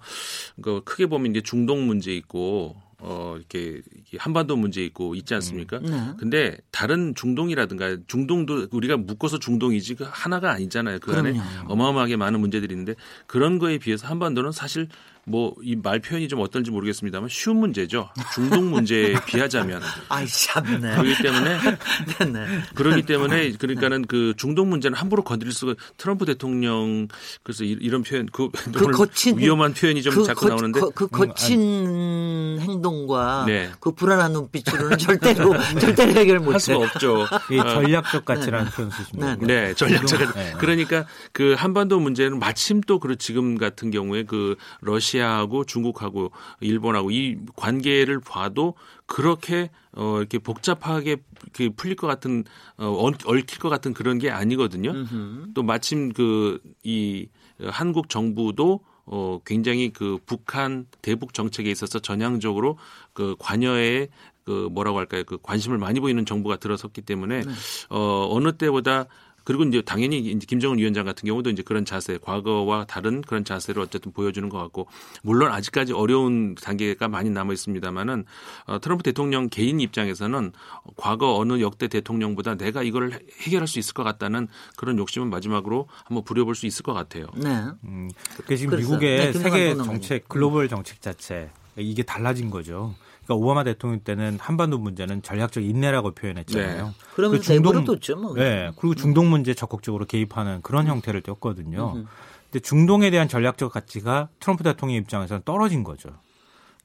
[0.62, 3.82] 그 크게 보면 이제 중동 문제 있고 어 이렇게
[4.18, 5.78] 한반도 문제 있고 있지 않습니까?
[5.78, 5.86] 음.
[5.86, 6.14] 네.
[6.18, 11.00] 근데 다른 중동이라든가 중동도 우리가 묶어서 중동이지 그 하나가 아니잖아요.
[11.00, 11.28] 그 그럼요.
[11.30, 12.96] 안에 어마어마하게 많은 문제들이 있는데
[13.28, 14.88] 그런 거에 비해서 한반도는 사실
[15.28, 18.10] 뭐 이 말 표현이 좀 어떤지 모르겠습니다만 쉬운 문제죠.
[18.34, 19.82] 중동 문제에 비하자면.
[20.10, 20.96] 아이 참네.
[20.96, 21.58] 그렇기 때문에
[22.34, 22.62] 네.
[22.76, 27.08] 그렇기 때문에 그러니까는 그 중동 문제는 함부로 건드릴 수가 트럼프 대통령
[27.44, 30.90] 그래서 이 런 표현 그, 그 거친 위험한 표현이 좀 그 자꾸 거, 나오는데 거,
[30.90, 33.70] 그 거친 음, 행동과 네.
[33.80, 37.26] 그 불안한 눈빛으로는 절대로 절대로 해결 못할 수가 없죠.
[37.52, 38.72] 이 전략적 가치라는 네.
[38.76, 39.36] 표현 쓰십니다.
[39.36, 40.34] 네, 네 전략적 가치.
[40.34, 40.54] 네.
[40.58, 47.12] 그러니까 그 한반도 문제는 마침 또 그 지금 같은 경우에 그 러시아 러시아하고 중국하고 일본하고
[47.12, 51.18] 이 관계를 봐도 그렇게 어 이렇게 복잡하게
[51.54, 52.44] 그 풀릴 것 같은
[52.78, 54.92] 어 얽힐 것 같은 그런 게 아니거든요.
[54.92, 55.54] 음흠.
[55.54, 57.28] 또 마침 그 이
[57.62, 62.78] 한국 정부도 어 굉장히 그 북한 대북 정책에 있어서 전향적으로
[63.14, 64.10] 그 관여에
[64.44, 65.24] 그 뭐라고 할까요?
[65.26, 67.52] 그 관심을 많이 보이는 정부가 들어섰기 때문에 네.
[67.90, 69.06] 어 어느 때보다
[69.48, 73.82] 그리고 이제 당연히 이제 김정은 위원장 같은 경우도 이제 그런 자세, 과거와 다른 그런 자세를
[73.82, 74.88] 어쨌든 보여주는 것 같고
[75.24, 78.26] 물론 아직까지 어려운 단계가 많이 남아 있습니다만은
[78.66, 80.52] 어, 트럼프 대통령 개인 입장에서는
[80.98, 86.26] 과거 어느 역대 대통령보다 내가 이걸 해결할 수 있을 것 같다는 그런 욕심은 마지막으로 한번
[86.26, 87.28] 부려볼 수 있을 것 같아요.
[87.36, 87.68] 네.
[87.86, 92.96] 음, 그게 지금 그래서, 미국의 네, 세계 정책, 글로벌 정책 자체 이게 달라진 거죠.
[93.28, 96.86] 그러니까 오바마 대통령 때는 한반도 문제는 전략적 인내라고 표현했잖아요.
[96.86, 96.92] 네.
[97.14, 98.34] 그러면 중동 뒀죠, 뭐.
[98.34, 98.72] 네.
[98.78, 100.92] 그리고 중동 문제 적극적으로 개입하는 그런 음.
[100.92, 101.94] 형태를 띄었거든요.
[101.98, 102.06] 음.
[102.50, 106.10] 근데 중동에 대한 전략적 가치가 트럼프 대통령 입장에서는 떨어진 거죠.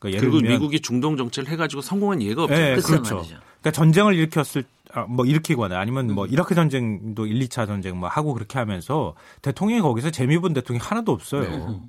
[0.01, 2.55] 그러니까 예를 그리고 미국이 중동 정책을 해가지고 성공한 예가 없죠.
[2.57, 3.15] 네, 그렇죠.
[3.15, 3.37] 말이죠.
[3.61, 4.65] 그러니까 전쟁을 일으켰을
[4.95, 6.31] 아, 뭐 일으키거나 아니면 뭐 음.
[6.33, 11.13] 이라크 전쟁도 1, 2차 전쟁 뭐 하고 그렇게 하면서 대통령이 거기서 재미 본 대통령이 하나도
[11.13, 11.43] 없어요.
[11.43, 11.81] 네.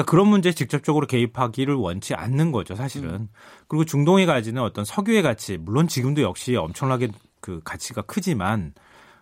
[0.00, 3.10] 그러니까 그런 문제에 직접적으로 개입하기를 원치 않는 거죠, 사실은.
[3.10, 3.28] 음.
[3.68, 7.08] 그리고 중동이 가지는 어떤 석유의 가치, 물론 지금도 역시 엄청나게
[7.40, 8.72] 그 가치가 크지만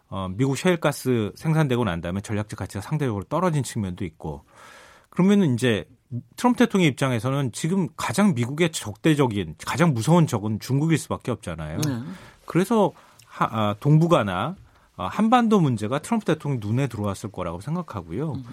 [0.09, 4.45] 어, 미국 셰일가스 생산되고 난 다음에 전략적 가치가 상대적으로 떨어진 측면도 있고
[5.11, 5.85] 그러면은 이제
[6.37, 11.79] 트럼프 대통령 입장에서는 지금 가장 미국의 적대적인 가장 무서운 적은 중국일 수밖에 없잖아요.
[11.79, 12.03] 네.
[12.47, 12.93] 그래서
[13.27, 14.55] 하, 아, 동북아나 어,
[15.07, 18.33] 한반도 문제가 트럼프 대통령 눈에 들어왔을 거라고 생각하고요.
[18.33, 18.45] 음.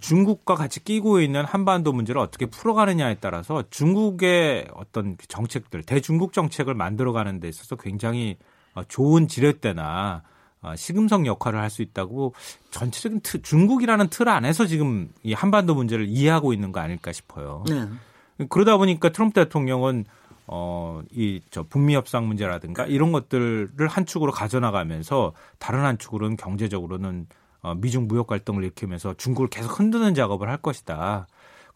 [0.00, 7.40] 중국과 같이 끼고 있는 한반도 문제를 어떻게 풀어가느냐에 따라서 중국의 어떤 정책들, 대중국 정책을 만들어가는
[7.40, 8.36] 데 있어서 굉장히
[8.74, 10.22] 어, 좋은 지렛대나
[10.62, 12.34] 어, 시금성 역할을 할 수 있다고
[12.70, 17.64] 전체적인 틀, 중국이라는 틀 안에서 지금 이 한반도 문제를 이해하고 있는 거 아닐까 싶어요.
[17.68, 17.86] 네.
[18.48, 20.04] 그러다 보니까 트럼프 대통령은
[20.52, 27.28] 어, 이, 저, 북미 협상 문제라든가 이런 것들을 한 축으로 가져나가면서 다른 한 축으로는 경제적으로는
[27.62, 31.28] 어, 미중 무역 갈등을 일으키면서 중국을 계속 흔드는 작업을 할 것이다.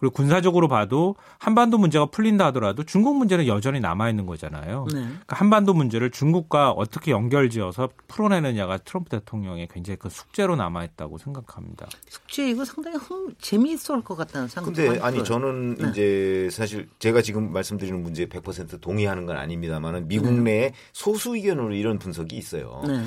[0.05, 4.84] 그리고 군사적으로 봐도 한반도 문제가 풀린다 하더라도 중국 문제는 여전히 남아 있는 거잖아요.
[4.92, 5.00] 네.
[5.00, 11.88] 그러니까 한반도 문제를 중국과 어떻게 연결지어서 풀어내느냐가 트럼프 대통령의 굉장히 그 숙제로 남아 있다고 생각합니다.
[12.07, 15.24] 숙제 이거 상당히 흥, 재미있을 것 같다는 생각이 근데 아니 들어요.
[15.24, 15.88] 저는 네.
[15.88, 20.42] 이제 사실 제가 지금 말씀드리는 문제에 100% 동의하는 건 아닙니다만은 미국 네.
[20.42, 22.82] 내에 소수 의견으로 이런 분석이 있어요.
[22.86, 23.02] 네.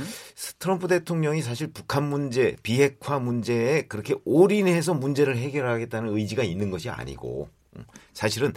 [0.58, 7.50] 트럼프 대통령이 사실 북한 문제, 비핵화 문제에 그렇게 올인해서 문제를 해결하겠다는 의지가 있는 것이 아니고
[7.76, 8.54] 음, 사실은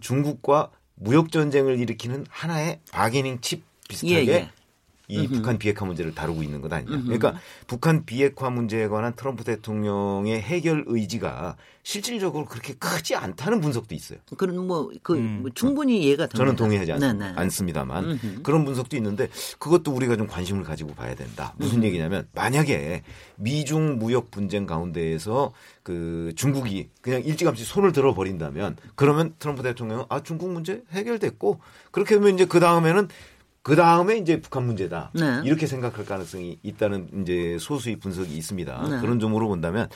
[0.00, 4.50] 중국과 무역 전쟁을 일으키는 하나의 바게닝 칩 비슷하게 예, 예.
[5.10, 5.34] 이 음흠.
[5.34, 6.94] 북한 비핵화 문제를 다루고 있는 것 아니냐.
[6.94, 7.04] 음흠.
[7.04, 7.34] 그러니까
[7.66, 14.18] 북한 비핵화 문제에 관한 트럼프 대통령의 해결 의지가 실질적으로 그렇게 크지 않다는 분석도 있어요.
[14.36, 15.38] 그런 뭐, 그, 음.
[15.42, 16.36] 뭐 충분히 이해가 됩니다.
[16.36, 17.50] 저는 동의하지 않, 네, 네.
[17.50, 18.42] 습니다만 음흠.
[18.42, 21.54] 그런 분석도 있는데 그것도 우리가 좀 관심을 가지고 봐야 된다.
[21.56, 23.02] 무슨 얘기냐면 만약에
[23.36, 25.52] 미중 무역 분쟁 가운데에서
[25.82, 32.16] 그 중국이 그냥 일찌감치 손을 들어 버린다면 그러면 트럼프 대통령은 아 중국 문제 해결됐고 그렇게
[32.16, 33.08] 하면 이제 그 다음에는
[33.62, 35.10] 그 다음에 이제 북한 문제다.
[35.14, 35.42] 네.
[35.44, 38.88] 이렇게 생각할 가능성이 있다는 이제 소수의 분석이 있습니다.
[38.88, 39.00] 네.
[39.00, 39.88] 그런 점으로 본다면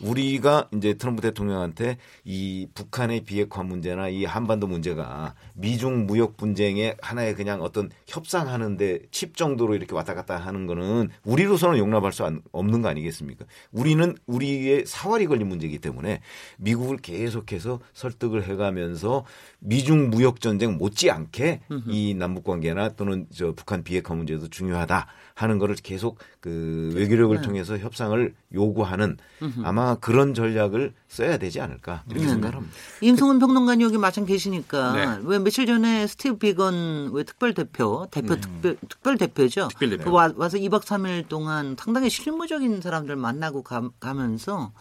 [0.00, 7.34] 우리가 이제 트럼프 대통령한테 이 북한의 비핵화 문제나 이 한반도 문제가 미중 무역 분쟁의 하나의
[7.34, 12.88] 그냥 어떤 협상하는데 칩 정도로 이렇게 왔다 갔다 하는 거는 우리로서는 용납할 수 없는 거
[12.88, 13.44] 아니겠습니까?
[13.70, 16.22] 우리는 우리의 사활이 걸린 문제이기 때문에
[16.56, 19.26] 미국을 계속해서 설득을 해가면서
[19.58, 25.74] 미중 무역 전쟁 못지않게 이 남북 관계나 또는 저 북한 비핵화 문제도 중요하다 하는 거를
[25.76, 27.42] 계속 그 외교력을 네.
[27.42, 29.16] 통해서 협상을 요구하는
[29.62, 32.32] 아마 그런 전략을 써야 되지 않을까 이렇게 네.
[32.32, 32.74] 생각합니다.
[33.00, 35.20] 임성훈 평론가님 여기 마침 계시니까 네.
[35.24, 38.40] 왜 며칠 전에 스티브 비건 왜 특별 대표 대표 네.
[38.40, 39.68] 특별 특별 대표죠.
[39.68, 40.12] 특별 대표.
[40.12, 44.72] 와, 와서 2박 3일 동안 상당히 실무적인 사람들 만나고 가, 가면서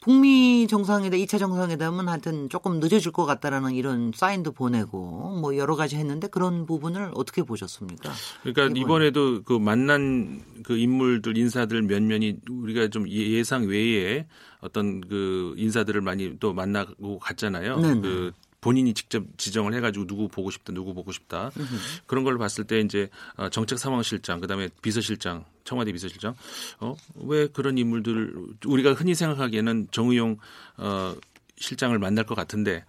[0.00, 5.96] 북미 정상회담, 2차 정상회담은 하여튼 조금 늦어질 것 같다라는 이런 사인도 보내고 뭐 여러 가지
[5.96, 8.12] 했는데 그런 부분을 어떻게 보셨습니까?
[8.42, 8.80] 그러니까 이번에.
[8.80, 14.26] 이번에도 그 만난 그 인물들 인사들 몇몇이 우리가 좀 예, 예상 외에
[14.60, 17.80] 어떤 그 인사들을 많이 또 만나고 갔잖아요.
[17.80, 18.00] 네네.
[18.00, 21.78] 그 본인이 직접 지정을 해가지고 누구 보고 싶다, 누구 보고 싶다 으흠.
[22.06, 26.34] 그런 걸 봤을 때 이제 어, 정책 상황실장, 그다음에 비서실장, 청와대 비서실장,
[26.78, 28.34] 어왜 그런 인물들
[28.66, 30.38] 우리가 흔히 생각하기에는 정의용
[30.76, 31.14] 어
[31.56, 32.84] 실장을 만날 것 같은데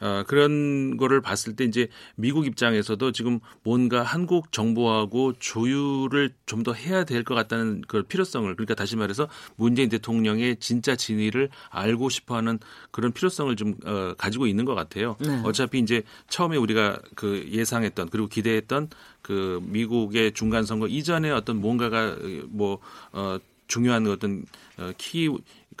[0.00, 6.72] 어, 그런 거를 봤을 때 이제 미국 입장에서도 지금 뭔가 한국 정부하고 조율을 좀 더
[6.74, 12.58] 해야 될 것 같다는 그 필요성을 그러니까 다시 말해서 문재인 대통령의 진짜 진위를 알고 싶어하는
[12.90, 15.16] 그런 필요성을 좀 어, 가지고 있는 것 같아요.
[15.20, 15.40] 네.
[15.44, 18.88] 어차피 이제 처음에 우리가 그 예상했던 그리고 기대했던
[19.22, 22.16] 그 미국의 중간 선거 이전에 어떤 뭔가가
[22.48, 22.78] 뭐
[23.12, 24.44] 어, 중요한 어떤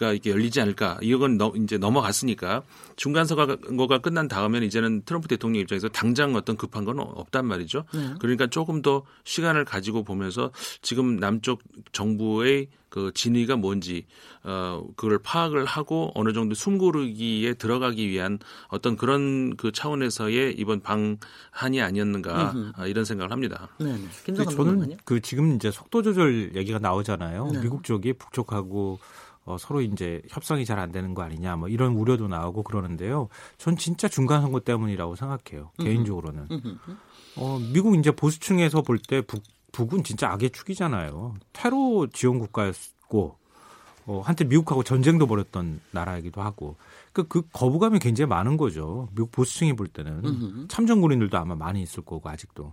[0.00, 2.62] 키가 이게 열리지 않을까 이건 너, 이제 넘어갔으니까
[2.96, 7.84] 중간 선거가 끝난 다음에는 이제는 트럼프 대통령 입장에서 당장 어떤 급한 건 없단 말이죠.
[7.92, 8.14] 네.
[8.18, 10.50] 그러니까 조금 더 시간을 가지고 보면서
[10.82, 14.04] 지금 남쪽 정부의 그 진위가 뭔지
[14.42, 21.80] 어 그걸 파악을 하고 어느 정도 숨고르기에 들어가기 위한 어떤 그런 그 차원에서의 이번 방한이
[21.80, 23.68] 아니었는가 아, 이런 생각을 합니다.
[23.78, 23.96] 네.
[24.26, 24.44] 네.
[24.44, 27.50] 저는 그 지금 이제 속도 조절 얘기가 나오잖아요.
[27.52, 27.60] 네.
[27.60, 28.98] 미국 쪽이 북쪽하고
[29.44, 33.28] 어, 서로 이제 협상이 잘 안 되는 거 아니냐 뭐 이런 우려도 나오고 그러는데요.
[33.58, 35.70] 전 진짜 중간 선거 때문이라고 생각해요.
[35.78, 36.46] 개인적으로는.
[37.36, 41.34] 어, 미국 이제 보수층에서 볼때 북, 북은 진짜 악의 축이잖아요.
[41.52, 43.36] 테러 지원 국가였고
[44.06, 46.76] 어, 한때 미국하고 전쟁도 벌였던 나라이기도 하고
[47.12, 49.08] 그, 그 거부감이 굉장히 많은 거죠.
[49.14, 52.72] 미국 보수층이 볼 때는 참전군인들도 아마 많이 있을 거고 아직도.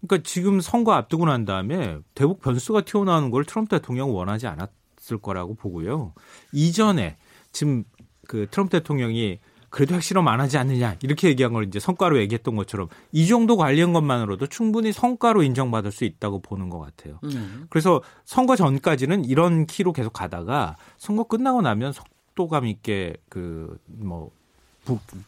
[0.00, 4.70] 그러니까 지금 선거 앞두고 난 다음에 대북 변수가 튀어나오는 걸 트럼프 대통령은 원하지 않았.
[5.08, 6.12] 있을 거라고 보고요.
[6.52, 7.16] 이전에
[7.50, 7.84] 지금
[8.26, 9.38] 그 트럼프 대통령이
[9.70, 13.92] 그래도 핵실험 안 하지 않느냐 이렇게 얘기한 걸 이제 성과로 얘기했던 것처럼 이 정도 관리한
[13.92, 17.18] 것만으로도 충분히 성과로 인정받을 수 있다고 보는 것 같아요.
[17.24, 17.66] 음.
[17.68, 24.30] 그래서 선거 전까지는 이런 키로 계속 가다가 선거 끝나고 나면 속도감 있게 그뭐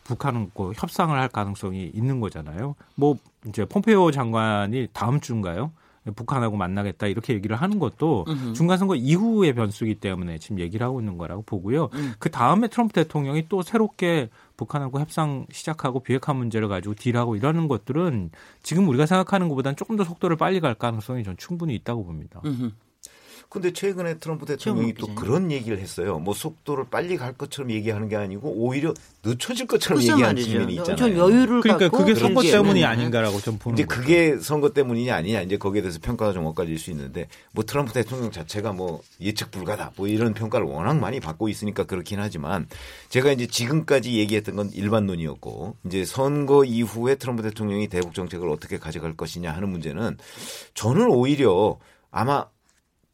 [0.05, 2.77] 북한은 그 협상을 할 가능성이 있는 거잖아요.
[2.95, 5.73] 뭐 이제 폼페이오 장관이 다음 주인가요?
[6.15, 8.55] 북한하고 만나겠다 이렇게 얘기를 하는 것도 으흠.
[8.55, 11.91] 중간 선거 이후의 변수기 때문에 지금 얘기를 하고 있는 거라고 보고요.
[11.93, 12.15] 음.
[12.19, 18.31] 그 다음에 트럼프 대통령이 또 새롭게 북한하고 협상 시작하고 비핵화 문제를 가지고 딜하고 이러는 것들은
[18.63, 22.41] 지금 우리가 생각하는 것보다는 조금 더 속도를 빨리 갈 가능성이 전 충분히 있다고 봅니다.
[22.45, 22.73] 으흠.
[23.51, 26.21] 근데 최근에 트럼프 대통령이 또 그런 얘기를 했어요.
[26.21, 28.95] 뭐 속도를 빨리 갈 것처럼 얘기하는 게 아니고 오히려
[29.25, 31.19] 늦춰질 것처럼 얘기하는 측면이 있잖아요.
[31.19, 35.83] 여유를 그러니까 그게 선거 때문이 아닌가라고 좀 보는 이제 그게 선거 때문이냐 아니냐 이제 거기에
[35.83, 40.33] 대해서 평가가 좀 엇갈릴 수 있는데 뭐 트럼프 대통령 자체가 뭐 예측 불가다 뭐 이런
[40.33, 42.69] 평가를 워낙 많이 받고 있으니까 그렇긴 하지만
[43.09, 49.17] 제가 이제 지금까지 얘기했던 건 일반론이었고 이제 선거 이후에 트럼프 대통령이 대북 정책을 어떻게 가져갈
[49.17, 50.19] 것이냐 하는 문제는
[50.75, 51.81] 저는 오히려
[52.13, 52.47] 아마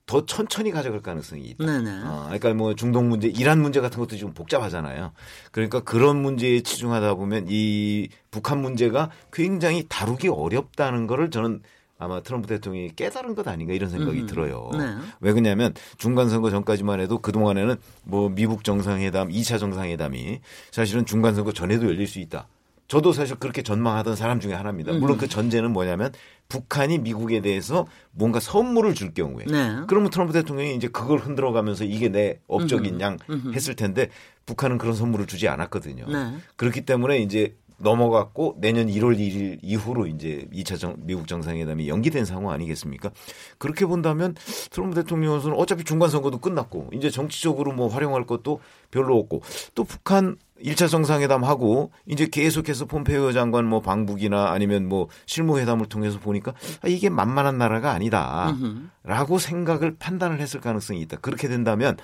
[0.07, 1.65] 더 천천히 가져갈 가능성이 있다.
[2.07, 5.13] 어, 그러니까 뭐 중동 문제, 이란 문제 같은 것도 좀 복잡하잖아요.
[5.51, 11.61] 그러니까 그런 문제에 치중하다 보면 이 북한 문제가 굉장히 다루기 어렵다는 거를 저는
[11.99, 14.27] 아마 트럼프 대통령이 깨달은 것 아닌가 이런 생각이 음.
[14.27, 14.71] 들어요.
[14.75, 14.97] 네.
[15.21, 20.41] 왜 그러냐면 중간 선거 전까지만 해도 그 동안에는 뭐 미국 정상회담, 2차 정상회담이
[20.71, 22.47] 사실은 중간 선거 전에도 열릴 수 있다.
[22.89, 24.93] 저도 사실 그렇게 전망하던 사람 중에 하나입니다.
[24.93, 26.13] 물론 그 전제는 뭐냐면
[26.49, 29.77] 북한이 미국에 대해서 뭔가 선물을 줄 경우에 네.
[29.89, 33.19] 그러면 트럼프 대통령이 이제 그걸 흔들어 가면서 이게 내 업적인 양
[33.53, 34.09] 했을 텐데
[34.47, 36.07] 북한은 그런 선물을 주지 않았거든요.
[36.07, 36.37] 네.
[36.57, 42.55] 그렇기 때문에 이제 넘어갔고 내년 1월 1일 이후로 이제 2차 정, 미국 정상회담이 연기된 상황
[42.55, 43.11] 아니겠습니까?
[43.59, 44.35] 그렇게 본다면
[44.71, 48.61] 트럼프 대통령은 어차피 중간 선거도 끝났고 이제 정치적으로 뭐 활용할 것도
[48.91, 49.43] 별로 없고
[49.75, 56.55] 또 북한 1차 정상회담하고 이제 계속해서 폼페이오 장관 뭐 방북이나 아니면 뭐 실무회담을 통해서 보니까
[56.83, 61.19] 아, 이게 만만한 나라가 아니다라고 생각을 판단을 했을 가능성이 있다.
[61.19, 61.97] 그렇게 된다면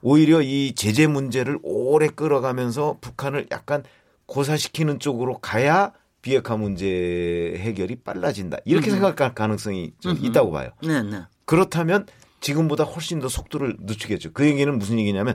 [0.00, 3.84] 오히려 이 제재 문제를 오래 끌어가면서 북한을 약간
[4.26, 8.58] 고사시키는 쪽으로 가야 비핵화 문제 해결이 빨라진다.
[8.64, 9.00] 이렇게 음흠.
[9.00, 10.70] 생각할 가능성이 좀 있다고 봐요.
[10.82, 11.22] 네, 네.
[11.44, 12.06] 그렇다면
[12.40, 14.32] 지금보다 훨씬 더 속도를 늦추겠죠.
[14.32, 15.34] 그 얘기는 무슨 얘기냐면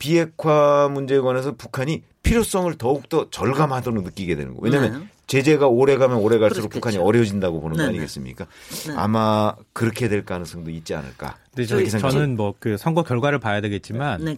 [0.00, 4.62] 비핵화 문제에 관해서 북한이 필요성을 더욱더 절감하도록 느끼게 되는 거예요.
[4.62, 5.08] 왜냐하면 네.
[5.26, 6.80] 제재가 오래 가면 오래 갈수록 그렇겠죠.
[6.80, 7.84] 북한이 어려워진다고 보는 네.
[7.84, 8.46] 거 아니겠습니까?
[8.88, 8.94] 네.
[8.96, 11.36] 아마 그렇게 될 가능성도 있지 않을까.
[11.54, 14.36] 근데 저는 뭐그 선거 결과를 봐야 되겠지만 네,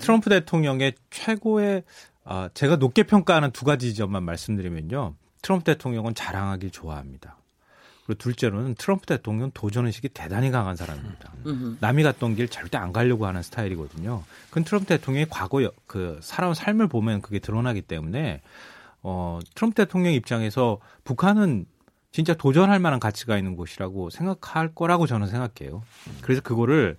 [0.00, 1.82] 트럼프 대통령의 최고의
[2.24, 5.14] 아, 제가 높게 평가하는 두 가지 점만 말씀드리면요.
[5.40, 7.36] 트럼프 대통령은 자랑하길 좋아합니다.
[8.06, 11.32] 그리고 둘째로는 트럼프 대통령 도전 의식이 대단히 강한 사람입니다.
[11.80, 14.24] 남이 갔던 길 절대 안 가려고 하는 스타일이거든요.
[14.50, 18.42] 그 트럼프 대통령의 과거 그 살아온 삶을 보면 그게 드러나기 때문에
[19.02, 21.66] 어 트럼프 대통령 입장에서 북한은
[22.12, 25.82] 진짜 도전할 만한 가치가 있는 곳이라고 생각할 거라고 저는 생각해요.
[26.20, 26.96] 그래서 그거를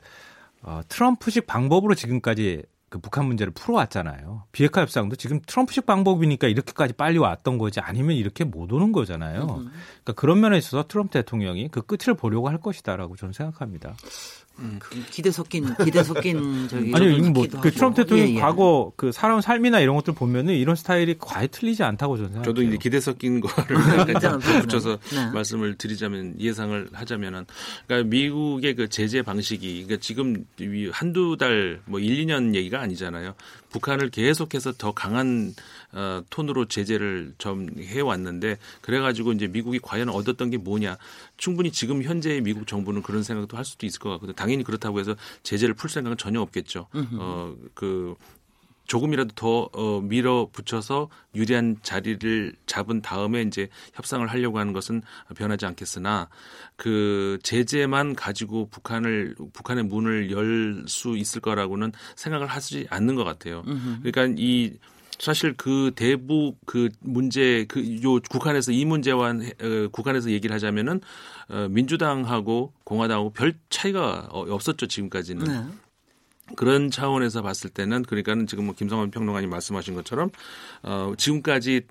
[0.64, 2.64] 어, 트럼프식 방법으로 지금까지
[2.94, 4.44] 그 북한 문제를 풀어왔잖아요.
[4.52, 9.48] 비핵화 협상도 지금 트럼프식 방법이니까 이렇게까지 빨리 왔던 거지 아니면 이렇게 못 오는 거잖아요.
[9.48, 13.96] 그러니까 그런 면에 있어서 트럼프 대통령이 그 끝을 보려고 할 것이다라고 저는 생각합니다.
[14.60, 18.40] 음, 그 기대 섞인 기대 섞인 저기 아니 뭐그 트럼프 대통령 예, 예.
[18.40, 22.54] 과거 그 살아온 삶이나 이런 것들 보면은 이런 스타일이 과히 틀리지 않다고 저는 생각해요.
[22.54, 23.78] 저도 이제 기대 섞인 거를
[24.62, 25.32] 붙여서 네.
[25.32, 27.46] 말씀을 드리자면 예상을 하자면은
[27.88, 30.46] 그러니까 미국의 그 제재 방식이 그러니까 지금
[30.92, 33.34] 한두 달 뭐 1, 2년 얘기가 아니잖아요.
[33.70, 35.54] 북한을 계속해서 더 강한
[35.94, 40.98] 어, 톤으로 제재를 좀 해왔는데 그래가지고 이제 미국이 과연 얻었던 게 뭐냐
[41.38, 44.34] 충분히 지금 현재의 미국 정부는 그런 생각도 할 수도 있을 것 같거든요.
[44.36, 46.88] 당연히 그렇다고 해서 제재를 풀 생각은 전혀 없겠죠.
[47.14, 48.16] 어, 그
[48.86, 55.02] 조금이라도 더 어, 밀어붙여서 유리한 자리를 잡은 다음에 이제 협상을 하려고 하는 것은
[55.38, 56.28] 변하지 않겠으나
[56.76, 63.64] 그 제재만 가지고 북한을 북한의 문을 열 수 있을 거라고는 생각을 하지 않는 것 같아요.
[64.04, 64.74] 그러니까 이
[65.24, 71.00] 사실 그 대북 그 문제 그 요 국한에서 이 문제와 어, 국한에서 얘기를 하자면은
[71.48, 75.46] 어, 민주당하고 공화당하고 별 차이가 어, 없었죠 지금까지는.
[75.46, 75.66] 네.
[76.58, 80.30] 그런 차원에서 봤을 때는 그러니까는 지금 뭐 김성환 평론가님 말씀하신 것처럼
[80.84, 81.84] 어 지금까지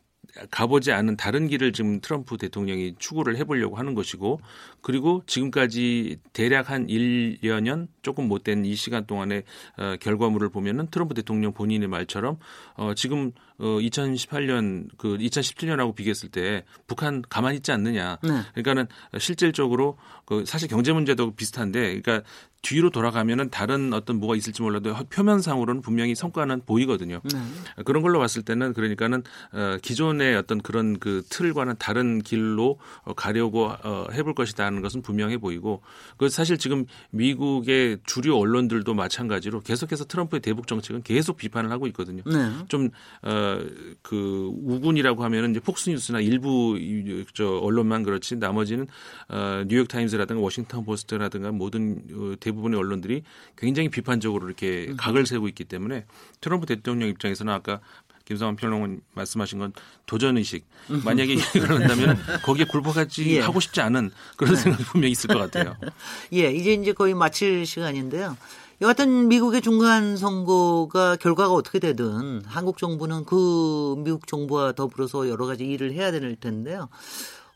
[0.50, 4.40] 가보지 않은 다른 길을 지금 트럼프 대통령이 추구를 해보려고 하는 것이고
[4.80, 9.42] 그리고 지금까지 대략 한 1여 년 조금 못 된 이 시간 동안의
[9.76, 12.38] 어, 결과물을 보면은 트럼프 대통령 본인의 말처럼
[12.74, 18.18] 어, 지금 어, 2018년 그 2017년하고 비교했을 때 북한 가만히 있지 않느냐.
[18.22, 18.42] 네.
[18.54, 18.88] 그러니까는
[19.18, 22.22] 실질적으로 그 사실 경제 문제도 비슷한데 그러니까
[22.62, 27.20] 뒤로 돌아가면은 다른 어떤 뭐가 있을지 몰라도 표면상으로는 분명히 성과는 보이거든요.
[27.24, 27.82] 네.
[27.84, 33.66] 그런 걸로 봤을 때는 그러니까는 어, 기존의 어떤 그런 그 틀과는 다른 길로 어, 가려고
[33.66, 35.82] 어, 해볼 것이다는 것은 분명해 보이고
[36.16, 42.22] 그 사실 지금 미국의 주류 언론들도 마찬가지로 계속해서 트럼프의 대북 정책은 계속 비판을 하고 있거든요.
[42.24, 42.52] 네.
[42.68, 42.90] 좀
[43.22, 43.51] 어,
[44.02, 46.78] 그 우군이라고 하면은 이제 폭스뉴스나 일부
[47.34, 48.86] 저 언론만 그렇지 나머지는
[49.28, 53.22] 어, 뉴욕 타임스라든가 워싱턴 포스트라든가 모든 어, 대 대부분의 언론들이
[53.56, 54.96] 굉장히 비판적으로 이렇게 음.
[54.96, 56.04] 각을 세우고 있기 때문에
[56.40, 57.80] 트럼프 대통령 입장에서는 아까
[58.24, 59.72] 김성환 평론가님 말씀하신 건
[60.06, 60.64] 도전 의식.
[61.04, 63.40] 만약에 그런다면 거기에 굴복하지 예.
[63.40, 64.60] 하고 싶지 않은 그런 네.
[64.60, 65.76] 생각이 분명히 있을 것 같아요.
[66.32, 68.36] 예, 이제 이제 거의 마칠 시간인데요.
[68.82, 75.64] 여하튼 미국의 중간 선거가 결과가 어떻게 되든 한국 정부는 그 미국 정부와 더불어서 여러 가지
[75.64, 76.88] 일을 해야 될 텐데요.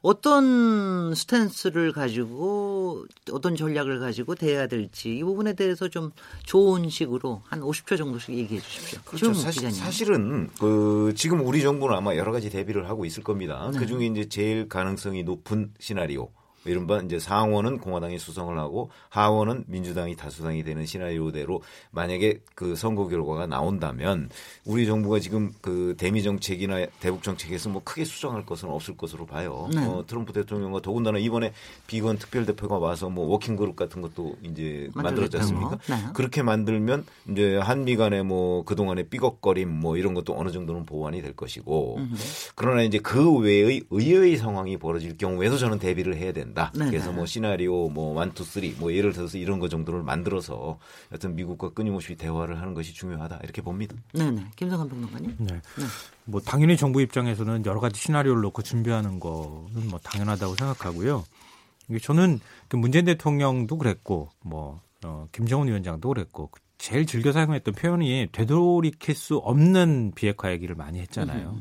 [0.02, 6.12] 어떤 스탠스를 가지고 어떤 전략을 가지고 대해야 될지 이 부분에 대해서 좀
[6.44, 9.00] 좋은 식으로 한 50초 정도씩 얘기해 주십시오.
[9.04, 9.34] 그렇죠.
[9.34, 13.68] 사실, 사실은 그 지금 우리 정부는 아마 여러 가지 대비를 하고 있을 겁니다.
[13.72, 13.80] 네.
[13.80, 16.28] 그 중에 이제 제일 가능성이 높은 시나리오
[16.68, 23.46] 이른바 이제 상원은 공화당이 수성을 하고 하원은 민주당이 다수당이 되는 시나리오대로 만약에 그 선거 결과가
[23.46, 24.30] 나온다면
[24.64, 29.68] 우리 정부가 지금 그 대미 정책이나 대북 정책에서 뭐 크게 수정할 것은 없을 것으로 봐요.
[29.72, 29.84] 네.
[29.84, 31.52] 어, 트럼프 대통령과 더군다나 이번에
[31.86, 35.78] 비건 특별 대표가 와서 뭐 working group 같은 것도 이제 만들었지 않습니까?
[35.88, 35.96] 네.
[36.14, 41.34] 그렇게 만들면 이제 한미 간에 뭐 그동안의 삐걱거림 뭐 이런 것도 어느 정도는 보완이 될
[41.34, 42.14] 것이고 음흠.
[42.54, 46.55] 그러나 이제 그 외의 의외의 상황이 벌어질 경우에도 저는 대비를 해야 된다.
[46.56, 46.72] 된다.
[46.74, 46.90] 네네.
[46.90, 50.78] 그래서 뭐 시나리오 뭐 one two three 뭐 예를 들어서 이런 거 정도를 만들어서
[51.12, 53.94] 여튼 미국과 끊임없이 대화를 하는 것이 중요하다 이렇게 봅니다.
[54.14, 54.46] 네네.
[54.56, 55.36] 김성환 평론가님.
[55.38, 55.54] 네.
[55.54, 55.84] 네.
[56.24, 61.24] 뭐 당연히 정부 입장에서는 여러 가지 시나리오를 놓고 준비하는 거는 뭐 당연하다고 생각하고요.
[62.02, 69.14] 저는 그 문재인 대통령도 그랬고 뭐 어, 김정은 위원장도 그랬고 제일 즐겨 사용했던 표현이 되돌이킬
[69.14, 71.58] 수 없는 비핵화 얘기를 많이 했잖아요.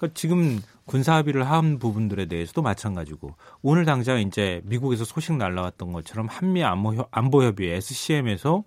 [0.00, 6.26] 그러니까 지금 군사 합의를 한 부분들에 대해서도 마찬가지고 오늘 당장 이제 미국에서 소식 날라왔던 것처럼
[6.26, 8.64] 한미 안보, 안보 협의 SCM에서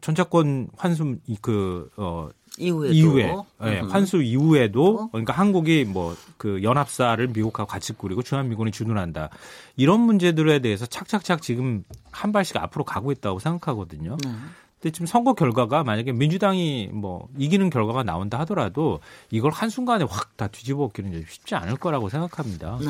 [0.00, 5.08] 전차권 환수 그어 이후에도 이후에 네, 환수 이후에도 어?
[5.12, 9.30] 그러니까 한국이 뭐 그 연합사를 미국하고 같이 꾸리고 주한미군이 주둔한다
[9.76, 14.18] 이런 문제들에 대해서 착착착 지금 한 발씩 앞으로 가고 있다고 생각하거든요.
[14.22, 14.30] 네.
[14.84, 20.48] 근데 지금 선거 결과가 만약에 민주당이 뭐 이기는 결과가 나온다 하더라도 이걸 한순간에 확 다
[20.48, 22.76] 뒤집어 엎기는 쉽지 않을 거라고 생각합니다.
[22.80, 22.86] 네.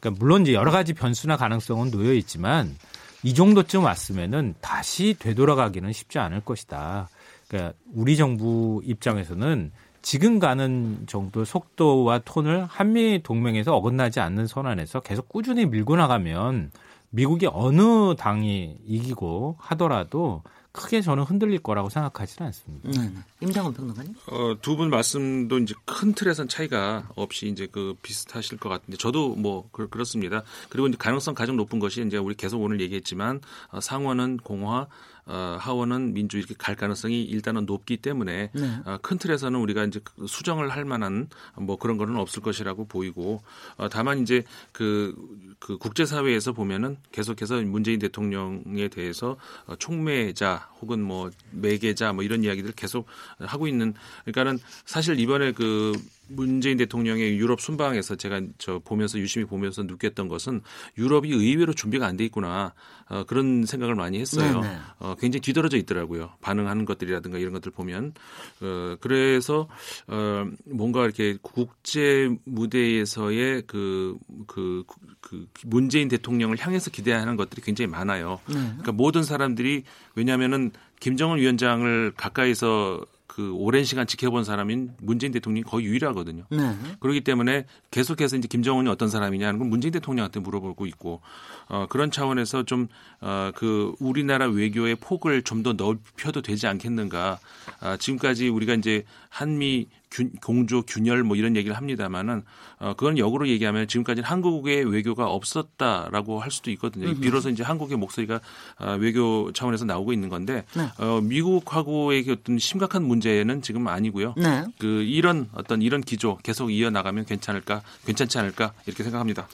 [0.00, 2.74] 그러니까 물론 이제 여러 가지 변수나 가능성은 놓여 있지만
[3.22, 7.10] 이 정도쯤 왔으면은 다시 되돌아가기는 쉽지 않을 것이다.
[7.46, 9.70] 그러니까 우리 정부 입장에서는
[10.00, 16.70] 지금 가는 정도 속도와 톤을 한미 동맹에서 어긋나지 않는 선안에서 계속 꾸준히 밀고 나가면
[17.10, 20.42] 미국이 어느 당이 이기고 하더라도
[20.78, 22.88] 크게 저는 흔들릴 거라고 생각하지는 않습니다.
[22.90, 23.20] 네, 네.
[23.40, 24.14] 임장원 평론가님.
[24.30, 29.34] 어, 두 분 말씀도 이제 큰 틀에선 차이가 없이 이제 그 비슷하실 것 같은데 저도
[29.34, 33.40] 뭐 그, 렇습니다 그리고 이제 가능성 가장 높은 것이 이제 우리 계속 오늘 얘기했지만
[33.72, 34.86] 어, 상원은 공화, 어,
[35.32, 38.80] 하원은 민주 이렇게 갈 가능성이 일단은 높기 때문에 네.
[38.84, 43.42] 어, 큰 틀에서는 우리가 이제 그 수정을 할 만한 뭐 그런 거는 없을 것이라고 보이고
[43.76, 45.14] 어, 다만 이제 그,
[45.58, 52.72] 그 국제사회에서 보면은 계속해서 문재인 대통령에 대해서 어, 총매자 혹은 뭐 매개자 뭐 이런 이야기들
[52.72, 53.06] 계속
[53.38, 55.92] 하고 있는 그러니까는 사실 이번에 그
[56.30, 60.60] 문재인 대통령의 유럽 순방에서 제가 저 보면서 유심히 보면서 느꼈던 것은
[60.98, 62.74] 유럽이 의외로 준비가 안 돼 있구나
[63.08, 64.60] 어, 그런 생각을 많이 했어요.
[64.60, 64.74] 네네.
[64.74, 64.80] 네.
[64.98, 66.30] 어, 굉장히 뒤떨어져 있더라고요.
[66.40, 68.14] 반응하는 것들이라든가 이런 것들 보면
[68.60, 69.68] 어, 그래서
[70.06, 74.16] 어, 뭔가 이렇게 국제 무대에서의 그,
[74.46, 74.84] 그,
[75.20, 78.40] 그 문재인 대통령을 향해서 기대하는 것들이 굉장히 많아요.
[78.46, 78.54] 네.
[78.54, 83.00] 그러니까 모든 사람들이 왜냐하면은 김정은 위원장을 가까이서
[83.38, 86.42] 그 오랜 시간 지켜본 사람인 문재인 대통령이 거의 유일하거든요.
[86.50, 86.76] 네.
[86.98, 91.20] 그렇기 때문에 계속해서 이제 김정은이 어떤 사람이냐는 건 문재인 대통령한테 물어보고 있고
[91.68, 92.88] 어, 그런 차원에서 좀
[93.20, 97.40] 어, 그 우리나라 외교의 폭을 좀 더 넓혀도 되지 않겠는가.
[97.80, 102.42] 아, 지금까지 우리가 이제 한미 균, 공조 균열 뭐 이런 얘기를 합니다만은
[102.78, 107.08] 어 그건 역으로 얘기하면 지금까지는 한국의 외교가 없었다라고 할 수도 있거든요.
[107.08, 107.20] 음흠.
[107.20, 108.40] 비로소 이제 한국의 목소리가
[108.78, 110.88] 어, 외교 차원에서 나오고 있는 건데 네.
[110.98, 114.34] 어 미국하고의 어떤 심각한 문제는 지금 아니고요.
[114.36, 114.64] 네.
[114.78, 119.48] 그 이런 어떤 이런 기조 계속 이어 나가면 괜찮을까 괜찮지 않을까 이렇게 생각합니다.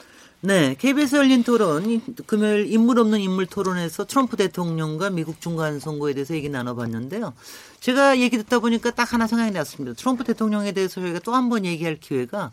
[0.47, 6.35] 네, KBS 열린 토론 금요일 인물 없는 인물 토론에서 트럼프 대통령과 미국 중간 선거에 대해서
[6.35, 7.33] 얘기 나눠봤는데요.
[7.81, 9.97] 제가 얘기 듣다 보니까 딱 하나 생각이 났습니다.
[9.97, 12.53] 트럼프 대통령에 대해서 저희가 또 한 번 얘기할 기회가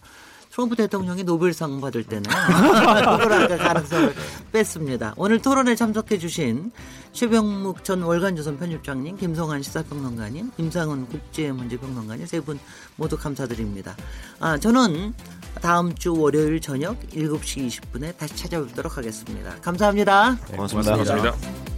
[0.51, 4.13] 트럼프 대통령이 노벨상 받을 때는 그걸 아까 가능성을
[4.53, 5.13] 뺐습니다.
[5.17, 6.71] 오늘 토론에 참석해 주신
[7.13, 12.57] 최병묵 전 월간조선 편집장님, 김성환 시사평론가님, 김상훈 국제문제평론가님 세 분
[12.95, 13.97] 모두 감사드립니다.
[14.39, 15.13] 아, 저는
[15.61, 19.55] 다음 주 월요일 저녁 7시 20분에 다시 찾아뵙도록 하겠습니다.
[19.61, 20.37] 감사합니다.
[20.49, 20.91] 네, 고맙습니다.
[20.93, 21.70] 고맙습니다.